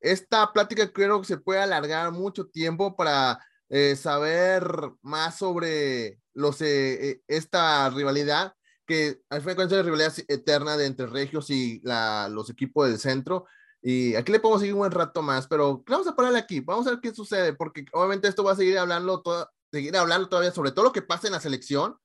esta 0.00 0.52
plática 0.52 0.92
creo 0.92 1.20
que 1.20 1.26
se 1.26 1.38
puede 1.38 1.60
alargar 1.60 2.12
mucho 2.12 2.46
tiempo 2.46 2.96
para 2.96 3.38
eh, 3.68 3.96
saber 3.96 4.64
más 5.02 5.38
sobre 5.38 6.20
los, 6.32 6.60
eh, 6.60 7.10
eh, 7.10 7.20
esta 7.26 7.88
rivalidad 7.90 8.54
que 8.86 9.22
al 9.30 9.40
fin 9.40 9.56
de 9.56 9.82
rivalidad 9.82 10.12
eterna 10.28 10.82
entre 10.84 11.06
Regios 11.06 11.48
y 11.50 11.80
la, 11.84 12.28
los 12.28 12.50
equipos 12.50 12.88
del 12.88 12.98
centro. 12.98 13.46
Y 13.80 14.14
aquí 14.14 14.32
le 14.32 14.40
podemos 14.40 14.60
seguir 14.60 14.74
un 14.74 14.80
buen 14.80 14.92
rato 14.92 15.22
más, 15.22 15.46
pero 15.46 15.82
vamos 15.86 16.06
a 16.06 16.16
pararle 16.16 16.38
aquí, 16.38 16.60
vamos 16.60 16.86
a 16.86 16.90
ver 16.90 17.00
qué 17.00 17.14
sucede, 17.14 17.52
porque 17.52 17.84
obviamente 17.92 18.28
esto 18.28 18.42
va 18.42 18.52
a 18.52 18.56
seguir 18.56 18.78
hablando, 18.78 19.20
todo, 19.20 19.48
seguir 19.74 19.96
hablando 19.96 20.28
todavía 20.28 20.52
sobre 20.52 20.70
todo 20.70 20.84
lo 20.84 20.92
que 20.92 21.02
pasa 21.02 21.26
en 21.26 21.32
la 21.32 21.40
selección, 21.40 21.96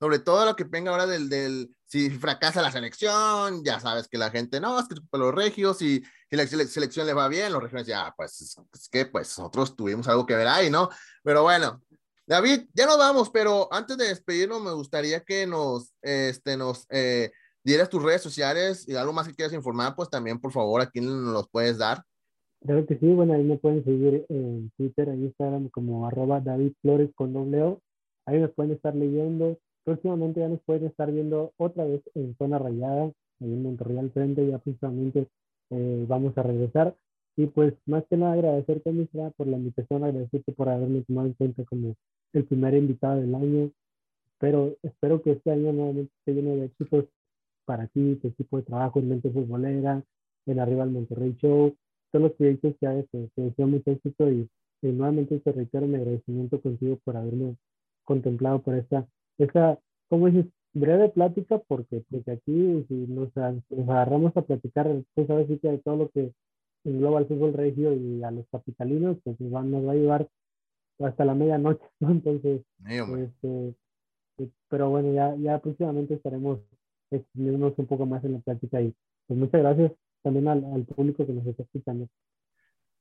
sobre 0.00 0.18
todo 0.18 0.44
lo 0.44 0.56
que 0.56 0.64
venga 0.64 0.90
ahora 0.90 1.06
del, 1.06 1.28
del 1.28 1.70
si 1.86 2.10
fracasa 2.10 2.60
la 2.60 2.72
selección, 2.72 3.62
ya 3.64 3.78
sabes 3.78 4.08
que 4.08 4.18
la 4.18 4.30
gente, 4.30 4.60
no, 4.60 4.80
es 4.80 4.88
que 4.88 4.96
los 5.12 5.32
regios, 5.32 5.80
y 5.82 6.02
si 6.28 6.36
la 6.36 6.46
selección 6.46 7.06
le 7.06 7.14
va 7.14 7.28
bien, 7.28 7.52
los 7.52 7.62
regios 7.62 7.86
ya, 7.86 8.06
ah, 8.06 8.14
pues 8.16 8.40
es 8.72 8.88
que 8.88 9.06
pues 9.06 9.28
nosotros 9.38 9.76
tuvimos 9.76 10.08
algo 10.08 10.26
que 10.26 10.34
ver 10.34 10.48
ahí, 10.48 10.70
¿no? 10.70 10.88
Pero 11.22 11.44
bueno, 11.44 11.80
David, 12.26 12.66
ya 12.74 12.86
nos 12.86 12.98
vamos, 12.98 13.30
pero 13.30 13.68
antes 13.72 13.96
de 13.96 14.08
despedirnos, 14.08 14.60
me 14.60 14.72
gustaría 14.72 15.20
que 15.20 15.46
nos, 15.46 15.92
este, 16.02 16.56
nos 16.56 16.86
eh, 16.90 17.30
dieras 17.62 17.88
tus 17.88 18.02
redes 18.02 18.22
sociales 18.22 18.88
y 18.88 18.96
algo 18.96 19.12
más 19.12 19.28
que 19.28 19.34
quieras 19.34 19.52
informar, 19.52 19.94
pues 19.94 20.10
también, 20.10 20.40
por 20.40 20.50
favor, 20.50 20.80
aquí 20.80 21.00
nos 21.00 21.32
los 21.32 21.48
puedes 21.48 21.78
dar. 21.78 22.02
Claro 22.64 22.86
que 22.86 22.96
sí, 22.96 23.12
bueno, 23.12 23.34
ahí 23.34 23.42
me 23.42 23.58
pueden 23.58 23.82
seguir 23.84 24.24
en 24.28 24.70
Twitter, 24.76 25.08
en 25.08 25.24
Instagram 25.24 25.68
como 25.70 26.06
arroba 26.06 26.40
David 26.40 26.72
Flores 26.80 27.10
con 27.16 27.32
doble 27.32 27.76
Ahí 28.24 28.38
nos 28.40 28.52
pueden 28.52 28.72
estar 28.72 28.94
leyendo. 28.94 29.58
Próximamente 29.84 30.40
ya 30.40 30.48
nos 30.48 30.60
pueden 30.62 30.86
estar 30.86 31.10
viendo 31.10 31.52
otra 31.56 31.84
vez 31.84 32.02
en 32.14 32.36
Zona 32.36 32.60
Rayada, 32.60 33.06
ahí 33.40 33.52
en 33.52 33.64
Monterrey 33.64 33.98
al 33.98 34.12
frente, 34.12 34.46
ya 34.46 34.58
precisamente 34.58 35.26
eh, 35.70 36.06
vamos 36.08 36.38
a 36.38 36.44
regresar. 36.44 36.94
Y 37.36 37.46
pues 37.46 37.74
más 37.86 38.04
que 38.08 38.16
nada 38.16 38.34
agradecerte, 38.34 38.92
Misra, 38.92 39.30
por 39.30 39.48
la 39.48 39.56
invitación, 39.56 40.04
agradecerte 40.04 40.52
por 40.52 40.68
haberme 40.68 41.02
tomado 41.02 41.26
en 41.26 41.34
cuenta 41.34 41.64
como 41.64 41.96
el 42.32 42.44
primer 42.44 42.74
invitado 42.74 43.20
del 43.20 43.34
año. 43.34 43.72
Pero 44.38 44.76
espero 44.82 45.20
que 45.20 45.32
este 45.32 45.50
año 45.50 45.72
nuevamente 45.72 46.12
esté 46.18 46.34
lleno 46.34 46.54
de 46.54 46.66
éxitos 46.66 47.06
para 47.64 47.88
ti, 47.88 48.16
tu 48.22 48.28
equipo 48.28 48.58
de 48.58 48.62
trabajo 48.62 49.00
en 49.00 49.08
Mente 49.08 49.30
Futbolera, 49.30 50.04
en 50.46 50.60
Arriba 50.60 50.84
al 50.84 50.90
Monterrey 50.90 51.34
Show, 51.40 51.74
todos 52.12 52.24
los 52.24 52.32
proyectos 52.32 52.74
que 52.78 52.86
haces, 52.86 53.06
te, 53.10 53.42
deseo 53.42 53.66
mucho 53.66 53.90
éxito 53.90 54.30
y, 54.30 54.48
nuevamente 54.82 55.38
te 55.38 55.52
reitero 55.52 55.86
mi 55.86 55.94
agradecimiento 55.94 56.60
contigo 56.60 56.98
por 57.04 57.16
haberme 57.16 57.56
contemplado 58.04 58.60
por 58.62 58.74
esta, 58.74 59.06
esta, 59.38 59.78
como 60.08 60.26
dices, 60.26 60.46
breve 60.74 61.08
plática, 61.10 61.58
porque, 61.68 62.02
porque 62.10 62.32
aquí 62.32 62.84
si 62.88 62.94
nos, 63.06 63.30
agarramos 63.36 64.36
a 64.36 64.42
platicar, 64.42 64.90
pues 65.14 65.30
ahora 65.30 65.46
sí 65.46 65.58
que 65.58 65.68
de 65.68 65.78
todo 65.78 65.96
lo 65.96 66.10
que 66.10 66.32
engloba 66.84 67.20
al 67.20 67.26
fútbol 67.26 67.52
regio 67.52 67.94
y 67.94 68.24
a 68.24 68.32
los 68.32 68.44
capitalinos, 68.50 69.18
pues 69.22 69.40
nos 69.40 69.54
va, 69.54 69.62
nos 69.62 69.86
va 69.86 69.92
a 69.92 69.94
llevar 69.94 70.28
hasta 70.98 71.24
la 71.24 71.34
medianoche, 71.34 71.84
¿no? 72.00 72.10
Entonces, 72.10 72.62
este, 72.84 73.74
eh, 74.38 74.50
pero 74.68 74.90
bueno, 74.90 75.12
ya, 75.12 75.36
ya 75.36 75.60
próximamente 75.60 76.14
estaremos 76.14 76.58
extendiéndonos 77.12 77.78
un 77.78 77.86
poco 77.86 78.04
más 78.04 78.24
en 78.24 78.32
la 78.32 78.38
plática 78.40 78.82
y 78.82 78.92
pues 79.28 79.38
muchas 79.38 79.60
gracias 79.60 79.92
también 80.22 80.48
al, 80.48 80.84
público 80.84 81.26
que 81.26 81.32
nos 81.32 81.46
está. 81.46 81.64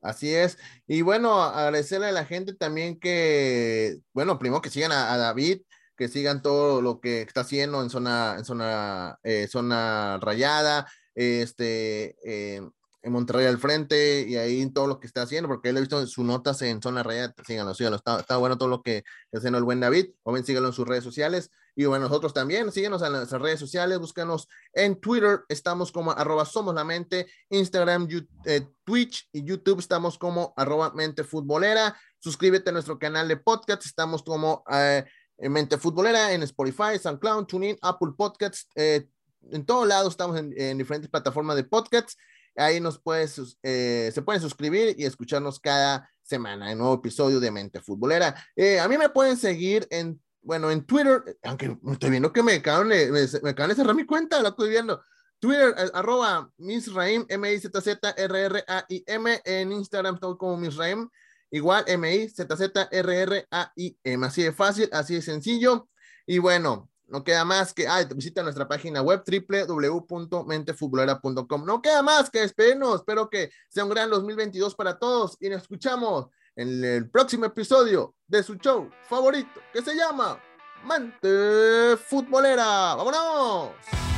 Así 0.01 0.33
es. 0.33 0.57
Y 0.87 1.03
bueno, 1.03 1.43
agradecerle 1.43 2.07
a 2.07 2.11
la 2.11 2.25
gente 2.25 2.53
también 2.55 2.99
que, 2.99 3.99
bueno, 4.13 4.39
primero 4.39 4.61
que 4.61 4.71
sigan 4.71 4.91
a, 4.91 5.15
David, 5.17 5.61
que 5.95 6.07
sigan 6.07 6.41
todo 6.41 6.81
lo 6.81 6.99
que 6.99 7.21
está 7.21 7.41
haciendo 7.41 7.83
en 7.83 7.91
zona, 7.91 8.35
en 8.37 8.45
zona, 8.45 9.19
eh, 9.23 9.47
zona 9.47 10.17
rayada, 10.19 10.87
este, 11.13 12.15
eh, 12.23 12.61
en 13.03 13.11
Monterrey 13.11 13.47
al 13.47 13.57
frente 13.57 14.25
y 14.27 14.35
ahí 14.35 14.67
todo 14.71 14.87
lo 14.87 14.99
que 14.99 15.07
está 15.07 15.23
haciendo, 15.23 15.47
porque 15.47 15.69
él 15.69 15.77
ha 15.77 15.79
visto 15.79 16.05
sus 16.05 16.23
notas 16.23 16.61
en 16.61 16.81
zona 16.81 17.03
rayada, 17.03 17.33
síganlo, 17.45 17.73
síganlo, 17.73 17.97
está, 17.97 18.19
está 18.19 18.37
bueno 18.37 18.57
todo 18.57 18.69
lo 18.69 18.81
que 18.81 18.97
está 18.97 19.39
haciendo 19.39 19.57
el 19.57 19.63
buen 19.63 19.79
David, 19.79 20.11
o 20.23 20.33
bien 20.33 20.45
síganlo 20.45 20.69
en 20.69 20.73
sus 20.73 20.87
redes 20.87 21.03
sociales, 21.03 21.49
y 21.75 21.85
bueno, 21.85 22.05
nosotros 22.05 22.33
también, 22.33 22.71
síguenos 22.71 23.01
en 23.01 23.13
nuestras 23.13 23.41
redes 23.41 23.59
sociales, 23.59 23.97
búscanos 23.97 24.47
en 24.73 24.99
Twitter, 24.99 25.41
estamos 25.49 25.91
como 25.91 26.11
arroba 26.11 26.45
somos 26.45 26.75
la 26.75 26.83
mente, 26.83 27.27
Instagram, 27.49 28.07
eh, 28.45 28.67
Twitch 28.83 29.29
y 29.31 29.43
YouTube 29.43 29.79
estamos 29.79 30.17
como 30.17 30.53
arroba 30.57 30.91
mente 30.93 31.23
futbolera, 31.23 31.97
suscríbete 32.19 32.69
a 32.69 32.73
nuestro 32.73 32.99
canal 32.99 33.27
de 33.27 33.37
podcast, 33.37 33.85
estamos 33.85 34.21
como 34.21 34.63
eh, 34.69 35.05
mente 35.37 35.77
futbolera 35.77 36.33
en 36.33 36.43
Spotify, 36.43 36.99
SoundCloud, 37.01 37.45
TuneIn, 37.45 37.77
Apple 37.81 38.11
Podcasts, 38.15 38.67
eh, 38.75 39.07
en 39.49 39.65
todos 39.65 39.87
lados 39.87 40.13
estamos 40.13 40.37
en, 40.37 40.53
en 40.55 40.77
diferentes 40.77 41.09
plataformas 41.09 41.55
de 41.55 41.63
podcasts, 41.63 42.15
Ahí 42.61 42.79
nos 42.79 42.99
puedes, 42.99 43.57
eh, 43.63 44.11
se 44.13 44.21
pueden 44.21 44.41
suscribir 44.41 44.95
y 44.97 45.05
escucharnos 45.05 45.59
cada 45.59 46.09
semana 46.21 46.71
en 46.71 46.77
nuevo 46.77 46.93
episodio 46.93 47.39
de 47.39 47.49
Mente 47.49 47.81
Futbolera. 47.81 48.35
Eh, 48.55 48.79
a 48.79 48.87
mí 48.87 48.95
me 48.97 49.09
pueden 49.09 49.35
seguir 49.35 49.87
en, 49.89 50.21
bueno, 50.41 50.69
en 50.69 50.85
Twitter, 50.85 51.39
aunque 51.43 51.75
estoy 51.91 52.11
viendo 52.11 52.31
que 52.31 52.43
me 52.43 52.53
acaban 52.53 52.89
de, 52.89 53.11
me, 53.11 53.21
acaban 53.49 53.69
de 53.69 53.75
cerrar 53.75 53.95
mi 53.95 54.05
cuenta, 54.05 54.39
la 54.41 54.49
estoy 54.49 54.69
viendo. 54.69 55.01
Twitter, 55.39 55.73
eh, 55.75 55.89
arroba 55.93 56.51
Misraim, 56.57 57.25
M-I-Z-Z-R-R-A-I-M. 57.27 59.41
En 59.43 59.71
Instagram 59.71 60.13
estoy 60.15 60.37
como 60.37 60.57
Misraim, 60.57 61.09
igual 61.49 61.83
M-I-Z-Z-R-R-A-I-M. 61.87 64.27
Así 64.27 64.43
de 64.43 64.51
fácil, 64.51 64.87
así 64.91 65.15
de 65.15 65.23
sencillo. 65.23 65.89
Y 66.27 66.37
bueno, 66.37 66.90
no 67.11 67.23
queda 67.23 67.45
más 67.45 67.73
que, 67.73 67.87
ah, 67.87 68.03
visita 68.15 68.41
nuestra 68.41 68.67
página 68.67 69.01
web 69.01 69.21
www.mentefutbolera.com. 69.25 71.65
No 71.65 71.81
queda 71.81 72.01
más 72.01 72.29
que 72.29 72.39
despedirnos. 72.39 72.95
Espero 72.95 73.29
que 73.29 73.51
sea 73.67 73.83
un 73.83 73.89
gran 73.89 74.09
2022 74.09 74.75
para 74.75 74.97
todos 74.97 75.35
y 75.41 75.49
nos 75.49 75.63
escuchamos 75.63 76.27
en 76.55 76.81
el 76.83 77.09
próximo 77.09 77.45
episodio 77.45 78.15
de 78.27 78.43
su 78.43 78.55
show 78.55 78.89
favorito 79.09 79.59
que 79.73 79.81
se 79.81 79.93
llama 79.93 80.41
Mente 80.85 81.97
Futbolera. 81.97 82.95
¡Vámonos! 82.95 84.10